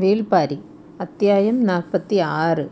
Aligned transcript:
வேள்பாரி 0.00 0.60
அத்தியாயம் 0.98 1.66
நாற்பத்தி 1.66 2.20
ஆறு 2.20 2.70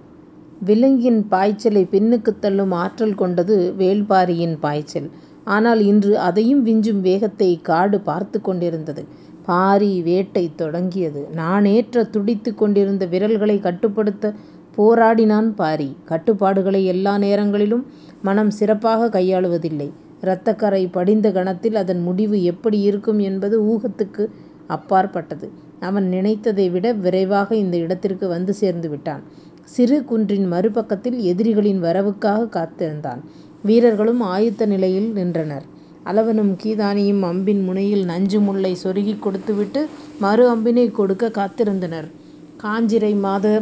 விலங்கின் 0.65 1.27
பாய்ச்சலை 1.31 1.85
பின்னுக்குத் 1.85 2.39
தள்ளும் 2.41 2.71
ஆற்றல் 2.71 3.15
கொண்டது 3.15 3.75
வேள்பாரியின் 3.79 4.57
பாய்ச்சல். 4.61 5.11
ஆனால் 5.45 5.85
இன்று 5.85 6.19
அதையும் 6.19 6.67
விஞ்சும் 6.67 7.01
வேகத்தை 7.01 7.61
காடு 7.63 8.01
பார்த்துக் 8.01 8.45
கொண்டிருந்தது. 8.45 9.05
பாரி 9.47 10.03
வேட்டை 10.03 10.51
தொடங்கியது. 10.57 11.29
நாணேற்றத் 11.35 12.11
துடித்துக் 12.11 12.59
கொண்டிருந்த 12.59 13.07
விரல்களைக் 13.07 13.63
கட்டுப்படுத்தப் 13.63 14.35
போராடினான் 14.77 15.55
பாரி. 15.55 15.97
கட்டுப்பாடுகளை 16.05 16.85
எல்லா 16.85 17.19
நேரங்களிலும் 17.19 17.87
மனம் 18.23 18.51
சிறப்பாகக் 18.51 19.15
கையாளுவதில்லை. 19.15 19.91
இரத்தக்கறை 20.21 20.89
படிந்த 20.91 21.33
கணத்தில் 21.33 21.75
அதன் 21.75 22.03
முடிவு 22.03 22.43
எப்படி 22.43 22.81
இருக்கும் 22.81 23.19
என்பது 23.19 23.63
ஊகத்துக்கு 23.63 24.27
அப்பாற்பட்டது. 24.67 25.51
அவன் 25.89 26.07
நினைத்ததை 26.13 26.71
விட 26.71 26.93
விரைவாக 27.05 27.57
இந்த 27.57 27.77
இடத்திற்கு 27.77 28.29
வந்து 28.29 28.53
சேர்ந்து 28.55 28.89
விட்டான். 28.89 29.23
சிறு 29.75 30.05
குன்றின் 30.05 30.47
மறுபக்கத்தில் 30.53 31.19
எதிரிகளின் 31.31 31.81
வரவுக்காகக் 31.83 32.53
காத்திருந்தான். 32.57 33.21
வீரர்களும் 33.65 34.23
ஆயத்த 34.35 34.67
நிலையில் 34.67 35.13
நின்றனர். 35.13 35.65
அளவனும் 36.07 36.53
கீதானியும் 36.63 37.23
அம்பின் 37.31 37.63
முனையில் 37.65 38.05
நஞ்சு 38.05 38.41
முல்லை 38.41 38.73
சொருகிக் 38.75 39.23
கொடுத்துவிட்டு 39.23 39.83
மறு 40.19 40.45
அம்பினைக் 40.55 40.97
கொடுக்கக் 40.99 41.37
காத்திருந்தனர். 41.39 42.09
காஞ்சிரை 42.61 43.13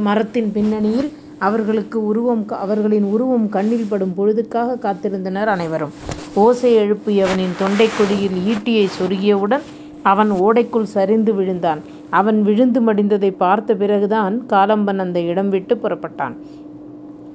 மரத்தின் 0.08 0.50
பின்னணியில் 0.52 1.10
அவர்களின் 2.58 3.04
உருவம் 3.12 3.48
கண்ணில் 3.48 3.88
படும் 3.88 4.14
பொழுதுக்காகக் 4.16 4.84
காத்திருந்தனர் 4.86 5.50
அனைவரும். 5.54 5.94
ஓசை 6.44 6.72
எழுப்பியவனின் 6.82 7.56
தொண்டைக் 7.58 7.96
குழியில் 7.96 8.38
ஈட்டியைச் 8.50 8.96
சொருகியவுடன் 8.98 9.64
அவன் 10.04 10.30
ஓடைக்குள் 10.44 10.92
சரிந்து 10.96 11.32
விழுந்தான். 11.34 11.80
அவன் 12.12 12.42
விழுந்து 12.42 12.80
மடிந்ததைப் 12.80 13.36
பார்த்த 13.36 13.74
பிறகுதான் 13.74 14.46
காலம்பன் 14.48 14.98
அந்த 14.98 15.20
இடம் 15.22 15.48
விட்டுப் 15.48 15.82
புறப்பட்டான். 15.82 16.34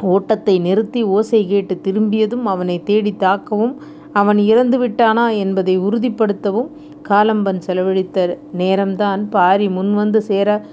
ஓட்டத்தை 0.08 0.60
நிறுத்தி 0.60 1.04
ஓசை 1.10 1.48
கேட்டுத் 1.48 1.84
திரும்பியதும் 1.84 2.46
அவனைத் 2.46 2.86
தேடித் 2.86 3.24
தாக்கவும் 3.24 3.74
அவன் 4.14 4.38
இறந்து 4.46 4.78
விட்டானா 4.80 5.38
என்பதை 5.38 5.80
உறுதிப்படுத்தவும் 5.80 6.70
காலம்பன் 7.10 7.62
செலவழித்த 7.68 8.20
நேரம்தான் 8.58 9.30
பாரி 9.30 9.68
முன்வந்து 9.70 10.22
சேரக் 10.28 10.66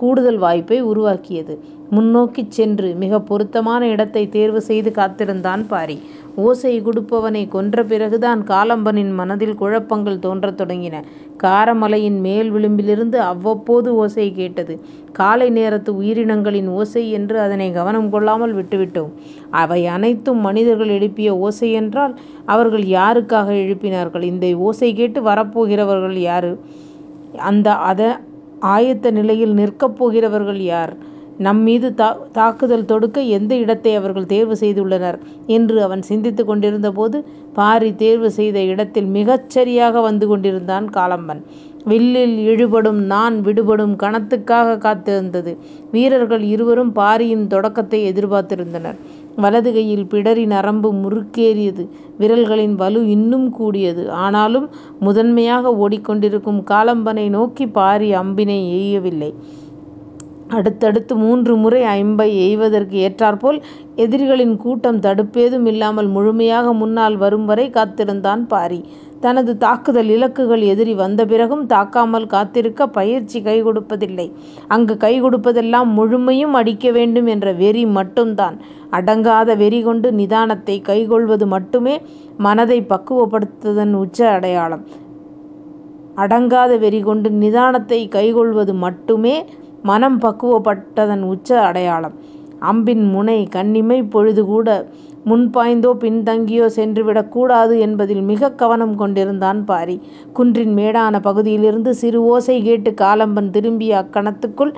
கூடுதல் 0.00 0.36
வாய்ப்பை 0.36 0.80
உருவாக்கியது. 0.82 1.54
முன்னோக்கிச் 1.92 2.50
சென்று 2.50 2.94
மிகப் 2.94 3.26
பொருத்தமான 3.26 3.88
இடத்தைத் 3.88 4.30
தேர்வு 4.30 4.60
செய்து 4.60 4.90
காத்திருந்தான் 4.90 5.66
பாரி. 5.66 5.96
ஓசை 6.36 6.82
கொடுப்பவனைக் 6.82 7.48
கொன்ற 7.48 7.84
பிறகுதான் 7.84 8.44
காலம்பனின் 8.44 9.12
மனதில் 9.12 9.54
குழப்பங்கள் 9.54 10.18
தோன்றத் 10.18 10.60
தொடங்கின. 10.60 10.96
காரமலையின் 11.42 12.20
மேல் 12.20 12.50
விளிம்பிலிருந்து 12.50 13.20
அவ்வப்போது 13.22 13.94
ஓசை 13.94 14.32
கேட்டது. 14.32 14.74
காலை 15.12 15.50
நேரத்து 15.50 16.02
உயிரினங்களின் 16.02 16.68
ஓசை 16.70 17.10
என்று 17.10 17.38
அதனை 17.40 17.72
கவனம் 17.72 18.10
கொள்ளாமல் 18.10 18.56
விட்டுவிட்டோம். 18.56 19.12
அவை 19.50 19.86
அனைத்தும் 19.86 20.40
மனிதர்கள் 20.40 20.88
எழுப்பிய 20.88 21.34
ஓசையென்றால் 21.36 22.14
அவர்கள் 22.46 22.82
யாருக்காக 22.96 23.52
எழுப்பினார்கள்? 23.64 24.22
இந்த 24.22 24.56
ஓசை 24.58 24.94
கேட்டு 24.94 25.22
வரப்போகிறவர்கள் 25.22 26.18
யார்? 26.30 26.50
அதன் 27.84 28.20
ஆயத்த 28.66 29.10
நிலையில் 29.10 29.54
நிற்கப் 29.54 29.96
போகிறவர்கள் 29.96 30.60
யார்? 30.72 30.92
நம் 31.38 31.60
மீது 31.60 31.94
தா 31.94 32.18
தாக்குதல் 32.32 32.84
தொடுக்க 32.84 33.20
எந்த 33.20 33.54
இடத்தை 33.54 33.94
அவர்கள் 33.94 34.26
தேர்வு 34.26 34.56
செய்துள்ளனர்? 34.60 35.18
என்று 35.46 35.82
அவன் 35.82 36.02
சிந்தித்துக் 36.02 36.46
கொண்டிருந்தபோது 36.46 37.24
பாரி 37.52 37.94
தேர்வு 37.94 38.30
செய்த 38.30 38.60
இடத்தில் 38.62 39.04
மிகச் 39.04 39.50
சரியாக 39.50 40.00
வந்து 40.00 40.26
கொண்டிருந்தான் 40.26 40.88
காலம்பன். 40.88 41.42
வில்லில் 41.84 42.36
இழுபடும் 42.38 43.00
நாண் 43.06 43.40
விடுபடும் 43.44 43.96
கணத்துக்காகக் 43.96 44.78
காத்திருந்தது. 44.78 45.56
வீரர்கள் 45.90 46.40
இருவரும் 46.40 46.92
பாரியின் 46.92 47.46
தொடக்கத்தை 47.46 48.12
எதிர்பார்த்திருந்தனர். 48.12 48.96
வலது 49.36 49.72
கையில் 49.72 50.04
பிடரி 50.04 50.46
நரம்பு 50.46 50.92
முறுக்கேறியது. 50.92 51.88
விரல்களின் 52.18 52.74
வலு 52.74 53.08
இன்னும் 53.08 53.50
கூடியது. 53.50 54.10
ஆனாலும் 54.10 54.68
முதன்மையாக 55.00 55.88
ஓடிக்கொண்டிருக்கும் 55.88 56.64
காலம்பனை 56.70 57.28
நோக்கி 57.28 57.66
பாரி 57.66 58.14
அம்பினை 58.14 58.58
எய்யவில்லை. 58.72 59.34
அடுத்தடுத்து 60.56 61.14
மூன்று 61.16 61.56
முறை 61.56 61.82
ஐம்பை 61.82 62.28
எய்வதற்கு 62.46 62.96
ஏற்றாற்போல் 63.06 63.58
எதிரிகளின் 63.96 64.56
கூட்டம் 64.56 65.00
தடுப்பேதும் 65.00 65.66
இல்லாமல் 65.66 66.08
முழுமையாக 66.08 66.72
முன்னால் 66.72 67.16
வரும்வரை 67.16 67.66
காத்திருந்தான் 67.70 68.46
பாரி. 68.46 68.80
தனது 69.20 69.52
தாக்குதல் 69.56 70.08
இலக்குகள் 70.08 70.62
எதிரி 70.62 70.94
வந்த 70.94 71.22
பிறகும் 71.24 71.64
தாக்காமல் 71.66 72.26
காத்திருக்க 72.26 72.86
பயிற்சி 72.88 73.40
கைகொடுப்பதில்லை. 73.40 74.26
அங்கு 74.68 74.94
கைகொடுப்பதெல்லாம் 74.94 75.90
முழுமையும் 75.92 76.54
அடிக்க 76.54 76.90
வேண்டும் 76.90 77.26
என்ற 77.26 77.52
வெறி 77.52 77.84
மட்டும்தான். 77.98 78.56
அடங்காத 78.90 79.56
வெறி 79.56 79.80
கொண்டு 79.82 80.10
நிதானத்தை 80.12 80.76
கைக்கொள்வது 80.82 81.46
மட்டுமே 81.46 81.94
மனதை 82.36 82.78
பக்குவப்படுத்துவதன் 82.88 83.94
உச்ச 83.94 84.18
அடையாளம். 84.30 84.84
அடங்காத 86.16 86.72
வெறி 86.78 87.00
கொண்டு 87.00 87.28
நிதானத்தை 87.30 88.00
கைக்கொள்வது 88.08 88.72
மட்டுமே 88.74 89.36
மனம் 89.82 90.20
பக்குவப்பட்டதன் 90.20 91.22
உச்ச 91.22 91.60
அடையாளம். 91.60 92.12
அம்பின் 92.60 93.10
முனை 93.10 93.48
கண்ணிமைப் 93.52 94.10
பொழுதுகூட 94.10 94.84
முன் 95.24 95.50
பாய்ந்தோ 95.50 95.90
பின்தங்கியோ 96.00 96.66
சென்றுவிடக்கூடாது 96.66 96.70
சென்றுவிடக் 96.76 97.28
கூடாது 97.28 97.78
என்பதில் 97.78 98.22
மிகக் 98.22 98.58
கவனம் 98.58 98.94
கொண்டிருந்தான் 98.94 99.64
பாரி. 99.64 100.00
குன்றின் 100.32 100.74
மேடான 100.76 101.20
பகுதியிலிருந்து 101.20 101.94
சிறு 101.94 102.22
ஓசை 102.24 102.62
கேட்டுக் 102.62 102.98
காலம்பன் 103.00 103.50
திரும்பிய 103.50 104.04
அக்கணத்துக்குள் 104.04 104.74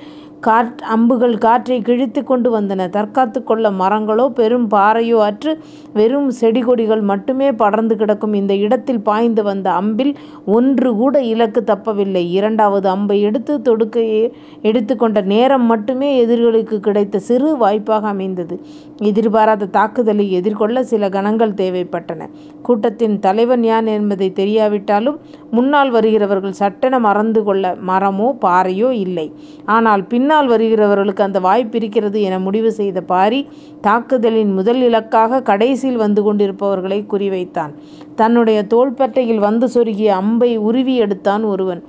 அம்புகள் 0.81 1.37
காற்றைக் 1.37 1.85
கிழித்துக் 1.85 2.27
கொண்டு 2.27 2.59
வந்தன. 2.59 2.89
தற்காத்துக் 2.89 3.47
கொள்ள 3.47 3.71
மரங்களோ 3.71 4.29
பெரும் 4.29 4.69
பாறையோ 4.69 5.17
அற்று 5.19 5.59
வெறும் 5.93 6.29
செடி 6.31 6.59
கொடிகள் 6.59 7.01
மட்டுமே 7.01 7.51
படர்ந்து 7.51 7.95
கிடக்கும் 7.95 8.33
இந்த 8.33 8.55
இடத்தில் 8.55 9.01
பாய்ந்து 9.01 9.43
வந்த 9.43 9.69
அம்பில் 9.71 10.15
ஒன்றுகூட 10.47 11.17
இலக்கு 11.21 11.63
தப்பவில்லை. 11.67 12.29
இரண்டாவது 12.29 12.89
அம்பை 12.89 13.21
எடுத்துத் 13.21 13.63
தொடுக்க 13.63 14.29
எடுத்துக் 14.61 14.99
கொண்ட 14.99 15.21
நேரம் 15.21 15.65
மட்டுமே 15.65 16.25
எதிரிகளுக்குக் 16.25 16.83
கிடைத்த 16.83 17.19
சிறு 17.19 17.57
வாய்ப்பாக 17.57 18.07
அமைந்தது. 18.07 18.61
எதிர்பாராத 19.01 19.65
தாக்குதலை 19.65 20.31
எதிர்கொள்ள 20.31 20.83
சில 20.83 21.09
கணங்கள் 21.09 21.53
தேவைப்பட்டன. 21.53 22.29
கூட்டத்தின் 22.61 23.19
தலைவன் 23.19 23.63
யார் 23.63 23.85
என்பது 23.85 24.31
தெரியாவிட்டாலும் 24.35 25.17
முன்னால் 25.51 25.89
வருகிறவர்கள் 25.89 26.51
சட்டென 26.51 26.99
மறந்து 26.99 27.43
கொள்ள 27.43 27.75
மரமோ 27.87 28.37
பாறையோ 28.41 28.89
இல்லை. 28.91 29.33
ஆனால் 29.65 30.03
பின்னால் 30.03 30.33
வருகிறவர்களுக்கு 30.43 31.23
அந்த 31.27 31.39
வாய்ப்பிருக்கிறது 31.39 32.19
என 32.21 32.39
முடிவு 32.39 32.71
செய்த 32.71 33.01
பாரி 33.01 33.41
தாக்குதலின் 33.81 34.53
முதல் 34.53 34.81
இலக்காக 34.81 35.41
கடைசியில் 35.41 36.01
வந்து 36.05 36.23
கொண்டிருப்பவர்களை 36.23 36.99
குறிவைத்தான். 37.13 37.71
தன்னுடைய 38.15 38.59
தோள்பட்டையில் 38.73 39.45
வந்து 39.47 39.67
சொருகிய 39.73 40.09
அம்பை 40.21 40.57
உருவி 40.57 40.95
எடுத்தான் 40.95 41.43
ஒருவன். 41.43 41.83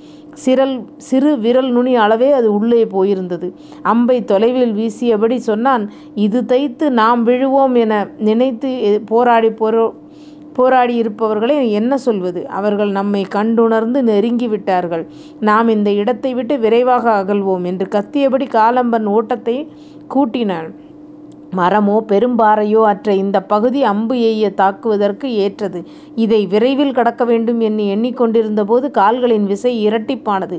சிறு 1.08 1.30
விரல் 1.44 1.70
நுனி 1.70 1.96
அளவே 1.96 2.32
அது 2.32 2.48
உள்ளே 2.54 2.84
போயிருந்தது. 2.84 3.48
அம்பை 3.82 4.24
தொலைவில் 4.24 4.74
வீசியபடி 4.80 5.36
சொன்னான் 5.36 5.84
இது 6.14 6.40
தைத்து 6.52 6.88
நாம் 7.00 7.22
விழுவோம் 7.26 7.76
என 7.84 7.92
நினைத்து 8.28 9.00
போராடி 9.06 9.50
போரோ 9.62 9.86
போராடி 10.56 10.94
இருப்பவர்களை 10.94 11.56
என்ன 11.70 11.92
சொல்வது? 11.98 12.40
அவர்கள் 12.58 12.90
நம்மை 12.90 13.22
கண்டுணர்ந்து 13.34 14.00
நெருங்கி 14.02 14.48
விட்டார்கள் 14.48 15.04
நாம் 15.40 15.68
இந்த 15.68 15.90
இடத்தை 16.02 16.32
விட்டு 16.34 16.56
விரைவாக 16.58 17.04
அகல்வோம் 17.20 17.64
என்று 17.64 17.86
கத்தியபடி 17.96 18.48
காலம்பன் 18.58 19.08
ஓட்டத்தை 19.16 19.56
கூட்டினான். 20.14 20.68
மரமோ 21.52 22.04
பெரும்பாறையோ 22.08 22.82
அற்ற 22.82 23.14
இந்தப் 23.14 23.48
பகுதி 23.48 23.82
அம்பு 23.82 24.14
எய்யத் 24.24 24.54
தாக்குவதற்கு 24.54 25.32
ஏற்றது. 25.36 25.80
இதை 26.16 26.46
விரைவில் 26.46 26.92
கடக்க 26.92 27.24
வேண்டும் 27.24 27.60
என்று 27.60 27.86
எண்ணிக் 27.86 28.16
கொண்டிருந்தபோது 28.16 28.90
கால்களின் 28.90 29.46
விசை 29.46 29.88
இரட்டிப்பானது. 29.88 30.56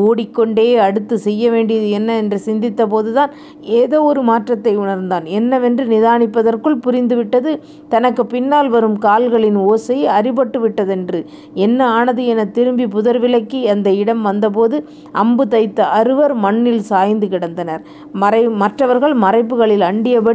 ஓடிக்கொண்டே 0.00 0.76
அடுத்து 0.78 1.18
செய்ய 1.18 1.50
வேண்டியது 1.50 1.90
என்ன 1.90 2.16
என்று 2.16 2.40
சிந்தித்தபோதுதான் 2.44 3.32
ஏதோ 3.76 4.02
ஒரு 4.02 4.22
மாற்றத்தை 4.22 4.76
உணர்ந்தான். 4.76 5.24
என்னவென்று 5.38 5.84
நிதானிப்பதற்குள் 5.86 6.80
புரிந்துவிட்டது 6.86 7.52
தனக்குப் 7.88 8.28
பின்னால் 8.28 8.68
வரும் 8.68 8.98
கால்களின் 8.98 9.56
ஓசை 9.66 10.06
அறிபட்டுவிட்டதென்று. 10.18 11.20
என்ன 11.58 11.80
ஆனது 11.90 12.26
எனத் 12.26 12.54
திரும்பிப் 12.54 12.94
புதர்விலக்கி 12.94 13.62
அந்த 13.66 13.90
இடம் 13.94 14.22
வந்தபோது 14.22 14.76
அம்பு 15.14 15.48
தைத்த 15.48 15.86
அறுவர் 15.90 16.34
மண்ணில் 16.36 16.82
சாய்ந்து 16.82 17.26
கிடந்தனர். 17.26 17.82
மற்றவர்கள் 18.56 19.14
மறைப்புகளில் 19.16 19.80
அண்டியபடி 19.82 20.26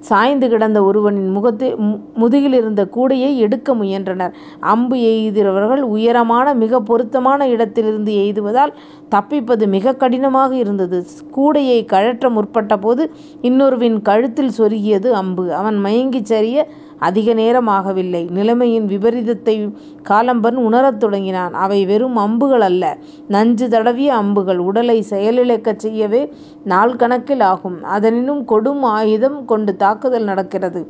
சாய்ந்து 0.00 0.48
கிடந்த 0.48 0.82
ஒருவனின் 0.82 1.30
முகத்தில் 1.30 1.76
முதுகில் 2.14 2.52
இருந்த 2.52 2.88
கூடையை 2.96 3.36
எடுக்க 3.36 3.74
முயன்றனர். 3.74 4.34
அம்பு 4.60 4.96
எய்துகிறவர்கள் 4.96 5.80
உயரமான 5.80 6.54
மிக 6.54 6.80
பொருத்தமான 6.80 7.48
இடத்திலிருந்து 7.48 8.12
எய்துவதால் 8.12 8.72
தப்பிப்பது 9.08 9.66
மிக 9.66 9.94
கடினமாக 9.94 10.54
இருந்தது. 10.54 11.04
கூடையை 11.36 11.78
கழற்ற 11.84 12.30
முற்பட்டபோது 12.30 13.10
இன்னொருவின் 13.42 14.02
கழுத்தில் 14.02 14.54
சொருகியது 14.58 15.10
அம்பு. 15.10 15.54
அவன் 15.54 15.84
மயங்கிச் 15.84 16.30
சரிய 16.32 16.68
அதிக 16.98 17.32
நேரம் 17.32 17.68
ஆகவில்லை. 17.68 18.30
நிலைமையின் 18.30 18.86
விபரீதத்தை 18.86 19.54
காலம்பன் 20.08 20.58
உணரத் 20.58 21.00
தொடங்கினான். 21.00 21.54
அவை 21.54 21.86
வெறும் 21.86 22.16
அம்புகள் 22.16 22.60
அல்ல. 22.60 22.84
நஞ்சு 23.28 23.68
தடவிய 23.68 24.14
அம்புகள். 24.14 24.58
உடலைச் 24.58 25.12
செயலிழக்கச் 25.12 25.76
செய்யவே 25.76 26.22
நாள் 26.64 26.96
கணக்கில் 26.96 27.40
ஆகும். 27.40 27.82
அதனினும் 27.88 28.46
கொடும் 28.48 28.82
ஆயுதம் 28.94 29.44
கொண்டு 29.44 29.76
தாக்குதல் 29.76 30.24
நடக்கிறது. 30.24 30.82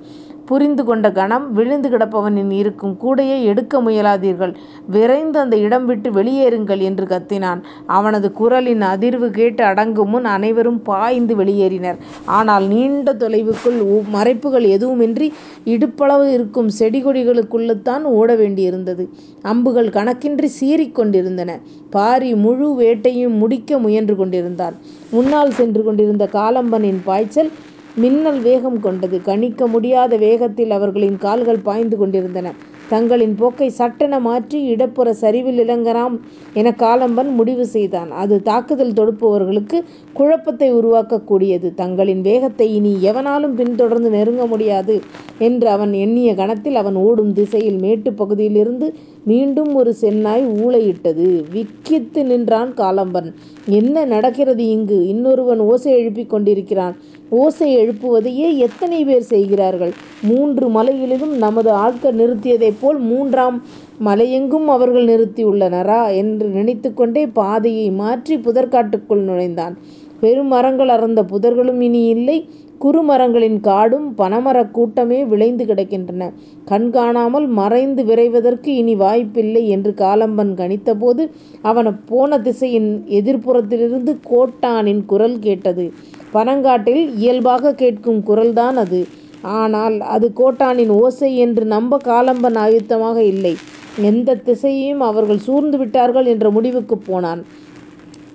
புரிந்து 0.49 0.83
கொண்ட 0.85 1.07
கணம், 1.19 1.47
விழுந்து 1.57 1.89
கிடப்பவனின் 1.93 2.53
இருக்கும் 2.61 2.95
கூடையை 3.03 3.39
எடுக்க 3.51 3.81
முயலாதீர்கள். 3.87 4.53
விரைந்து 4.95 5.39
அந்த 5.45 5.57
இடம் 5.67 5.87
விட்டு 5.91 6.09
வெளியேறுங்கள் 6.19 6.83
என்று 6.89 7.05
கத்தினான். 7.13 7.61
அவனது 7.97 8.29
குரலின் 8.41 8.85
அதிர்வு 8.93 9.29
கேட்டு 9.39 9.63
அடங்கும் 9.71 10.13
முன் 10.15 10.29
அனைவரும் 10.37 10.81
பாய்ந்து 10.89 11.37
வெளியேறினர். 11.41 11.99
ஆனால் 12.39 12.67
நீண்ட 12.73 13.15
தொலைவுக்குள் 13.23 13.79
மறைப்புகள் 14.17 14.67
எதுவுமின்றி 14.77 15.29
இடுப்பளவு 15.75 16.27
இருக்கும் 16.37 16.71
செடிகொடிகளுக்குள்ளத்தான் 16.79 18.07
ஓட 18.19 18.29
வேண்டியிருந்தது. 18.43 19.07
அம்புகள் 19.53 19.91
கணக்கின்றி 19.97 20.51
சீறிக்கொண்டிருந்தன 20.59 21.51
பாரி 21.97 22.31
முழு 22.45 22.69
வேட்டையும் 22.81 23.37
முடிக்க 23.43 23.79
முயன்று 23.87 24.17
கொண்டிருந்தான். 24.17 24.77
முன்னால் 25.15 25.57
சென்று 25.59 25.83
கொண்டிருந்த 25.85 26.25
காலம்பனின் 26.39 27.01
பாய்ச்சல் 27.09 27.51
மின்னல் 27.97 28.41
வேகம் 28.41 28.81
கொண்டது. 28.81 29.23
கணிக்க 29.23 29.67
முடியாத 29.67 30.17
வேகத்தில் 30.17 30.71
அவர்களின் 30.71 31.17
கால்கள் 31.17 31.59
பாய்ந்து 31.59 31.97
கொண்டிருந்தன. 31.97 32.55
தங்களின் 32.89 33.35
போக்கை 33.35 33.69
சட்டென 33.69 34.19
மாற்றி 34.19 34.75
இடப்புற 34.75 35.11
சரிவில் 35.13 35.69
இறங்கலாம் 35.69 36.19
என 36.53 36.75
காலம்பன் 36.79 37.35
முடிவு 37.35 37.67
செய்தான். 37.67 38.11
அது 38.11 38.43
தாக்குதல் 38.43 38.93
தொடுப்பவர்களுக்கு 38.93 39.81
குழப்பத்தை 40.13 40.75
உருவாக்கக் 40.75 41.25
கூடியது. 41.25 41.75
தங்களின் 41.75 42.21
வேகத்தை 42.21 42.75
இனி 42.75 42.97
எவனாலும் 43.03 43.55
பின்தொடர்ந்து 43.55 44.11
நெருங்க 44.11 44.47
முடியாது 44.47 45.01
என்று 45.39 45.69
அவன் 45.69 45.93
எண்ணிய 45.93 46.35
கணத்தில் 46.35 46.75
அவன் 46.75 46.95
ஓடும் 46.95 47.33
திசையில் 47.33 47.79
மேட்டுப் 47.79 48.17
பகுதியிலிருந்து 48.17 48.95
மீண்டும் 49.25 49.75
ஒரு 49.75 49.95
செந்நாய் 50.01 50.45
ஊளையிட்டது. 50.65 51.45
விக்கித்து 51.53 52.23
நின்றான் 52.23 52.75
காலம்பன். 52.75 53.33
என்ன 53.67 54.05
நடக்கிறது 54.05 54.67
இங்கு? 54.67 55.07
இன்னொருவன் 55.07 55.59
ஓசை 55.59 55.93
எழுப்பிக் 55.93 56.31
கொண்டிருக்கிறான். 56.31 56.97
ஓசை 57.31 57.77
எழுப்புவதையே 57.77 58.57
எத்தனை 58.57 59.05
பேர் 59.05 59.23
செய்கிறார்கள்? 59.23 59.93
மூன்று 60.23 60.69
மலைகளிலும் 60.69 61.37
நமது 61.37 61.71
ஆட்கள் 61.71 62.15
நிறுத்தியதைப் 62.15 62.77
போல் 62.81 62.99
மூன்றாம் 62.99 63.63
மலையெங்கும் 64.05 64.65
அவர்கள் 64.65 65.05
நிறுத்தியுள்ளனரா? 65.05 66.17
என்று 66.17 66.49
நினைத்துக்கொண்டே 66.49 67.27
பாதையை 67.27 67.91
மாற்றி 67.91 68.37
புதர்க்காட்டுக்குள் 68.37 69.23
நுழைந்தான். 69.23 69.79
பெருமரங்கள் 70.23 70.87
அடர்ந்த 70.87 71.23
புதர்களும் 71.23 71.81
இனி 71.81 72.07
இல்லை. 72.07 72.49
குறுமரங்களின் 72.81 73.61
காடும் 73.61 74.15
பனமரக் 74.19 74.71
கூட்டமே 74.71 75.25
விளைந்து 75.25 75.65
கிடக்கின்றன. 75.65 76.33
கண்காணாமல் 76.69 77.49
மறைந்து 77.49 78.05
விரைவதற்கு 78.05 78.67
இனி 78.67 78.95
வாய்ப்பில்லை 78.95 79.69
என்று 79.69 79.95
காலம்பன் 79.97 80.55
கணித்தபோது 80.55 81.29
அவன் 81.63 82.01
போன 82.07 82.39
திசையின் 82.39 83.05
எதிர்ப்புறத்திலிருந்து 83.09 84.17
கோட்டானின் 84.31 85.05
குரல் 85.05 85.39
கேட்டது. 85.39 85.93
பனங்காட்டில் 86.35 87.15
இயல்பாகக் 87.15 87.79
கேட்கும் 87.79 88.23
குரல்தான் 88.27 88.77
அது. 88.77 89.07
ஆனால் 89.43 90.01
அது 90.01 90.33
கோட்டானின் 90.37 90.89
ஓசை 90.89 91.37
என்று 91.37 91.65
நம்ப 91.65 92.01
காலம்பன் 92.05 92.57
ஆயத்தமாக 92.57 93.17
இல்லை. 93.17 93.55
எந்தத் 94.01 94.45
திசையையும் 94.45 95.01
அவர்கள் 95.01 95.39
சூழ்ந்து 95.39 95.79
விட்டார்கள் 95.79 96.27
என்ற 96.27 96.51
முடிவுக்குப் 96.51 97.05
போனான். 97.07 97.45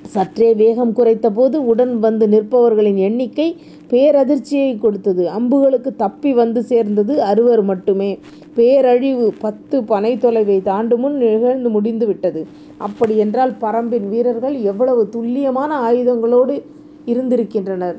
சற்றே 0.06 0.54
வேகம் 0.54 0.96
குறைத்தபோது 0.96 1.56
உடன் 1.56 2.00
வந்து 2.00 2.28
நிற்பவர்களின் 2.28 2.96
எண்ணிக்கை 2.96 3.48
பேரதிர்ச்சியைக் 3.90 4.80
கொடுத்தது. 4.80 5.30
அம்புகளுக்குத் 5.30 5.96
தப்பி 5.96 6.34
வந்து 6.34 6.64
சேர்ந்தது 6.64 7.22
அறுவர் 7.22 7.62
மட்டுமே. 7.62 8.20
பேரழிவு 8.56 9.34
பத்து 9.40 9.84
பனை 9.84 10.18
தொலைவைத் 10.18 10.68
தாண்டுமுன் 10.68 11.18
நிகழ்ந்து 11.24 11.70
முடிந்து 11.70 12.08
விட்டது. 12.08 12.42
அப்படியென்றால் 12.78 13.54
பரம்பின் 13.62 14.10
வீரர்கள் 14.10 14.62
எவ்வளவு 14.62 15.10
துல்லியமான 15.10 15.92
ஆயுதங்களோடு 15.92 16.56
இருந்திருக்கின்றனர்? 17.06 17.98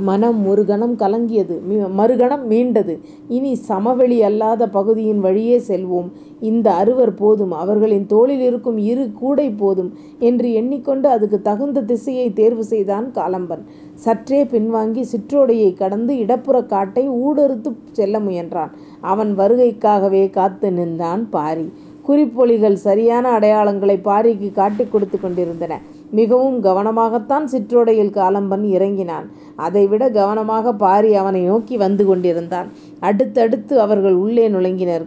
மனம் 0.00 0.46
ஒரு 0.46 0.64
கணம் 0.64 0.96
கலங்கியது. 0.96 1.54
மறுகணம் 1.98 2.44
மீண்டது. 2.50 2.94
இனி 3.28 3.54
சமவெளி 3.68 4.22
அல்லாத 4.22 4.68
பகுதியின் 4.68 5.20
வழியே 5.20 5.62
செல்வோம். 5.68 6.08
இந்த 6.40 6.72
அறுவர் 6.72 7.14
போதும். 7.14 7.52
அவர்களின் 7.52 8.06
தோளில் 8.06 8.40
இருக்கும் 8.40 8.78
இரு 8.78 9.12
கூடை 9.12 9.50
போதும் 9.50 9.90
என்று 10.18 10.52
எண்ணிக்கொண்டு 10.52 11.08
அதுக்குத் 11.08 11.42
தகுந்த 11.42 11.82
திசையைத் 11.82 12.34
தேர்வு 12.34 12.64
செய்தான் 12.64 13.10
காலம்பன். 13.14 13.64
சற்றே 13.94 14.44
பின்வாங்கி 14.44 15.04
சிற்றோடையைக் 15.12 15.76
கடந்து 15.76 16.14
இடப்புறக் 16.16 16.68
காட்டை 16.68 17.04
ஊடறுத்துச் 17.10 17.82
செல்ல 17.92 18.20
முயன்றான். 18.20 18.72
அவன் 19.12 19.38
வருகைக்காகவே 19.38 20.30
காத்து 20.30 20.72
நின்றான் 20.72 21.28
பாரி. 21.30 21.66
குறிப்பொலிகள் 22.08 22.76
சரியான 22.86 23.38
அடையாளங்களைப் 23.38 24.04
பாரிக்குக் 24.04 24.54
காட்டிக் 24.54 24.92
கொடுத்துக் 24.92 25.22
கொண்டிருந்தன. 25.22 25.74
மிகவும் 26.10 26.58
கவனமாகத்தான் 26.62 27.46
சிற்றோடையில் 27.52 28.12
காலம்பன் 28.18 28.64
இறங்கினான். 28.76 29.26
அதைவிட 29.66 30.04
கவனமாக 30.10 30.72
பாரி 30.72 31.10
அவனை 31.14 31.40
நோக்கி 31.42 31.76
வந்து 31.76 32.06
கொண்டிருந்தான். 32.06 32.68
அடுத்தடுத்து 33.00 33.74
அவர்கள் 33.80 34.16
உள்ளே 34.24 34.48
நுழைந்தனர். 34.48 35.04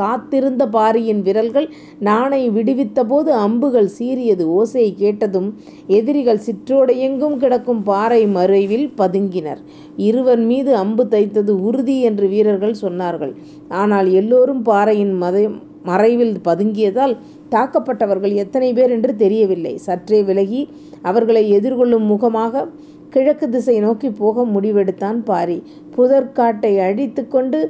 காத்திருந்த 0.00 0.62
பாரியின் 0.68 1.22
விரல்கள் 1.22 1.68
நாணை 1.98 2.42
விடுவித்தபோது 2.50 3.32
அம்புகள் 3.46 3.90
சீறியது 3.98 4.46
ஓசை 4.58 4.86
கேட்டதும் 4.94 5.48
எதிரிகள் 5.98 6.44
சிற்றோடையெங்கும் 6.46 7.36
கிடக்கும் 7.36 7.82
பாறை 7.82 8.26
மறைவில் 8.26 8.88
பதுங்கினர். 8.98 9.62
இருவர் 10.08 10.44
மீது 10.50 10.74
அம்பு 10.76 11.06
தைத்தது 11.10 11.54
உறுதி 11.68 12.00
என்று 12.00 12.28
வீரர்கள் 12.28 12.80
சொன்னார்கள். 12.82 13.34
ஆனால் 13.68 14.10
எல்லோரும் 14.12 14.62
பாறையின் 14.62 15.14
மறைவில் 15.90 16.36
பதுங்கியதால் 16.44 17.16
தாக்கப்பட்டவர்கள் 17.50 18.34
எத்தனை 18.34 18.72
பேர் 18.72 18.90
என்று 18.90 19.16
தெரியவில்லை. 19.16 19.76
சற்றே 19.76 20.22
விலகி 20.22 20.68
அவர்களை 21.02 21.58
எதிர்கொள்ளும் 21.58 22.06
முகமாக 22.06 22.66
கிழக்கு 23.10 23.48
திசை 23.48 23.80
நோக்கிப் 23.80 24.16
போக 24.18 24.44
முடிவெடுத்தான் 24.44 25.18
பாரி. 25.24 25.62
புதர்க்காட்டை 25.96 26.78
அழித்துக் 26.78 27.30
கொண்டு 27.30 27.60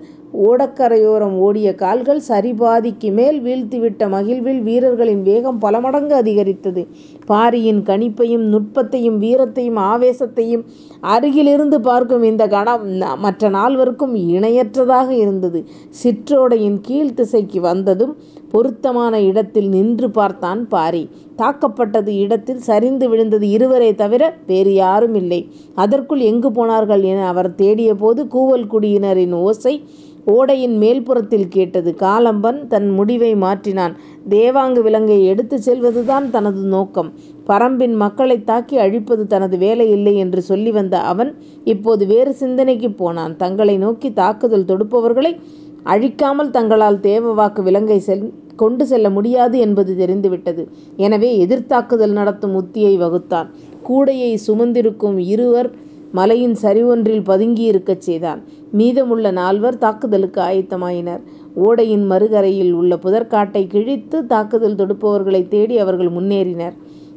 ஓடக்கரையோரம் 0.44 1.36
ஓடிய 1.38 1.74
கால்கள் 1.74 2.20
சரிபாதிக்கு 2.28 3.12
மேல் 3.12 3.42
வீழ்த்திவிட்ட 3.42 4.02
மகிழ்வில் 4.06 4.62
வீரர்களின் 4.62 5.22
வேகம் 5.22 5.58
பல 5.58 5.80
மடங்கு 5.80 6.14
அதிகரித்தது. 6.14 6.82
பாரியின் 7.26 7.82
கணிப்பையும் 7.82 8.44
நுட்பத்தையும் 8.44 9.20
வீரத்தையும் 9.22 9.78
ஆவேசத்தையும் 9.84 10.64
அருகிலிருந்து 11.00 11.80
பார்க்கும் 11.80 12.22
இந்தக் 12.22 12.50
கணம் 12.50 12.84
மற்ற 13.16 13.50
நால்வருக்கும் 13.50 14.14
இணையற்றதாக 14.34 15.08
இருந்தது. 15.10 15.64
சிற்றோடையின் 16.02 16.78
கீழ் 16.82 17.14
திசைக்கு 17.14 17.60
வந்ததும் 17.60 18.16
பொருத்தமான 18.50 19.22
இடத்தில் 19.22 19.68
நின்று 19.68 20.10
பார்த்தான் 20.10 20.68
பாரி. 20.68 21.08
தாக்கப்பட்டது 21.36 22.08
இடத்தில் 22.08 22.60
சரிந்து 22.60 23.08
விழுந்தது 23.08 23.46
இருவரே 23.46 23.94
தவிர 23.94 24.36
வேறு 24.46 24.74
யாரும் 24.74 25.14
இல்லை. 25.14 25.48
அதற்குள் 25.74 26.20
எங்கு 26.20 26.52
போனார்கள் 26.52 27.02
என 27.02 27.26
அவர் 27.26 27.54
தேடியபோது 27.54 28.26
கூவல் 28.26 28.66
குடியினரின் 28.66 29.32
ஓசை 29.32 29.82
ஓடையின் 30.26 30.78
மேல்புறத்தில் 30.80 31.48
கேட்டது. 31.48 31.94
காலம்பன் 31.98 32.66
தன் 32.66 32.88
முடிவை 32.88 33.34
மாற்றினான். 33.34 33.94
தேவாங்கு 34.28 34.82
விலங்கை 34.82 35.24
எடுத்துச் 35.24 35.70
செல்வதுதான் 35.70 36.30
தனது 36.30 36.60
நோக்கம். 36.60 37.12
பரம்பின் 37.46 37.94
மக்களைத் 37.94 38.46
தாக்கி 38.46 38.78
அழிப்பது 38.78 39.26
தனது 39.26 39.56
வேலையில்லை 39.56 40.14
என்று 40.14 40.42
சொல்லி 40.42 40.70
வந்த 40.70 41.00
அவன் 41.00 41.36
இப்போது 41.64 42.06
வேறு 42.06 42.32
சிந்தனைக்குப் 42.32 42.96
போனான். 42.96 43.36
தங்களை 43.36 43.76
நோக்கித் 43.76 44.14
தாக்குதல் 44.14 44.64
தொடுப்பவர்களை 44.64 45.40
அழிக்காமல் 45.86 46.50
தங்களால் 46.50 46.98
தேவவாக்கு 46.98 47.96
செல் 47.96 48.32
கொண்டு 48.56 48.86
செல்ல 48.86 49.10
முடியாது 49.10 49.58
என்பது 49.58 49.96
தெரிந்துவிட்டது. 49.96 50.68
எனவே 50.96 51.46
எதிர்த்தாக்குதல் 51.46 52.12
நடத்தும் 52.12 52.54
உத்தியை 52.56 52.96
வகுத்தான். 52.96 53.48
கூடையை 53.88 54.38
சுமந்திருக்கும் 54.46 55.18
இருவர் 55.18 55.70
மலையின் 56.12 56.56
சரிவொன்றில் 56.62 57.22
பதுங்கியிருக்கச் 57.22 57.98
செய்தான். 57.98 58.40
மீதமுள்ள 58.72 59.30
நால்வர் 59.30 59.78
தாக்குதலுக்கு 59.78 60.40
ஆயத்தமாயினர். 60.40 61.22
ஓடையின் 61.54 62.06
மறுகரையில் 62.06 62.72
உள்ள 62.72 62.96
புதர்க்காட்டைக் 62.96 63.66
கிழித்து 63.66 64.26
தாக்குதல் 64.26 64.74
தொடுப்பவர்களைத் 64.74 65.48
தேடி 65.48 65.78
அவர்கள் 65.78 66.10
முன்னேறினர். 66.10 66.76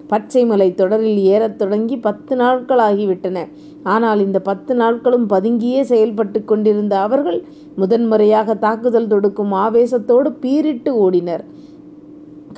பச்சைமலைத் 0.09 0.75
தொடரில் 0.75 1.17
ஏறத் 1.17 1.57
தொடங்கி 1.57 1.97
பத்து 1.97 2.35
நாட்கள் 2.35 2.79
ஆகிவிட்டன. 2.79 3.47
ஆனால் 3.83 4.19
இந்த 4.19 4.39
பத்து 4.39 4.75
நாட்களும் 4.75 5.29
பதுங்கியே 5.29 5.81
செயல்பட்டுக் 5.81 6.45
கொண்டிருந்த 6.45 6.99
அவர்கள் 6.99 7.43
முதன்முறையாகத் 7.75 8.61
தாக்குதல் 8.61 9.07
தொடுக்கும் 9.07 9.53
ஆவேசத்தோடு 9.53 10.33
பீறிட்டு 10.41 10.89
ஓடினர். 10.89 11.43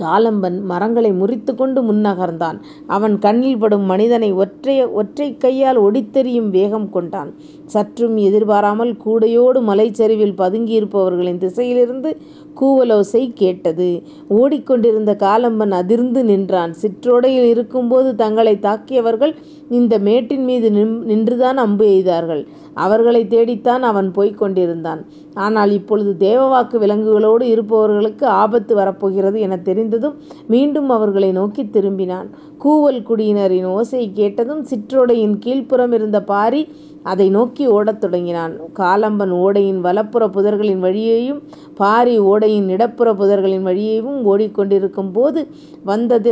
காலம்பன் 0.02 0.62
மரங்களை 0.62 1.12
முறித்து 1.12 1.56
கொண்டு 1.56 1.94
முன்னகர்ந்தான். 1.94 2.60
அவன் 2.88 3.20
கண்ணில் 3.20 3.58
படும் 3.58 3.82
மனிதனை 3.82 4.34
ஒற்றைக் 4.34 5.40
கையால் 5.40 5.82
ஒடித்தெறியும் 5.82 6.50
வேகம் 6.50 6.90
கொண்டான். 6.90 7.34
சற்றும் 7.66 8.18
எதிர்பாராமல் 8.18 8.98
கூடையோடு 9.06 9.62
மலைச்சரிவில் 9.62 10.34
பதுங்கியிருப்பவர்களின் 10.38 11.38
திசையிலிருந்து 11.38 12.16
கூவலோசை 12.62 13.32
கேட்டது. 13.34 14.02
ஓடிக்கொண்டிருந்த 14.30 15.16
காலம்பன் 15.16 15.72
அதிர்ந்து 15.72 16.24
நின்றான். 16.24 16.76
சிற்றோடையில் 16.82 17.48
இருக்கும்போது 17.50 18.16
தங்களைத் 18.16 18.66
தாக்கியவர்கள் 18.66 19.36
இந்த 19.70 20.00
மேட்டின் 20.00 20.44
மீது 20.44 20.72
நின்றுதான் 21.06 21.58
அம்பு 21.58 21.86
எய்தார்கள். 21.86 22.48
அவர்களைத் 22.74 23.30
தேடித்தான் 23.30 23.84
அவன் 23.84 24.12
போய்க் 24.12 24.38
கொண்டிருந்தான். 24.38 25.06
ஆனால் 25.34 25.72
இப்பொழுது 25.72 26.16
தேவவாக்கு 26.28 26.78
விலங்குகளோடு 26.78 27.42
இருப்பவர்களுக்கு 27.42 28.26
ஆபத்து 28.26 28.76
வரப்போகிறது 28.76 29.40
எனத் 29.40 29.66
தெரிந்ததும் 29.66 30.16
மீண்டும் 30.48 30.90
அவர்களை 30.90 31.32
நோக்கித் 31.32 31.78
திரும்பினான். 31.78 32.28
கூவல் 32.64 33.04
குடியினரின் 33.04 33.66
ஓசை 33.66 34.12
கேட்டதும் 34.14 34.66
சிற்றோடையின் 34.66 35.40
கீழ்ப்புறமிருந்த 35.46 36.26
பாரி 36.26 36.68
அதை 37.04 37.30
நோக்கி 37.30 37.68
ஓடத் 37.68 38.02
தொடங்கினான். 38.02 38.60
காலம்பன் 38.78 39.32
ஓடையின் 39.32 39.80
வலப்புறப் 39.82 40.40
புதர்களின் 40.40 40.84
வழியேயும் 40.84 41.42
பாரி 41.76 42.20
ஓடையின் 42.20 42.70
இடப்புற 42.70 43.14
புதர்களின் 43.14 43.66
வழியேயும் 43.66 44.22
ஓடிக்கொண்டிருக்கும் 44.26 45.12
போது 45.14 45.48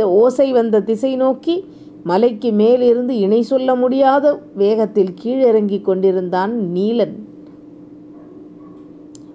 ஓசை 0.04 0.52
வந்த 0.52 0.80
திசை 0.80 1.16
நோக்கி 1.16 1.64
மலைக்கு 2.04 2.52
மேலிருந்து 2.52 3.16
இணை 3.16 3.42
சொல்ல 3.42 3.74
முடியாத 3.74 4.40
வேகத்தில் 4.54 5.14
கீழிறங்கிக் 5.24 5.84
கொண்டிருந்தான் 5.84 6.70
நீலன். 6.74 7.28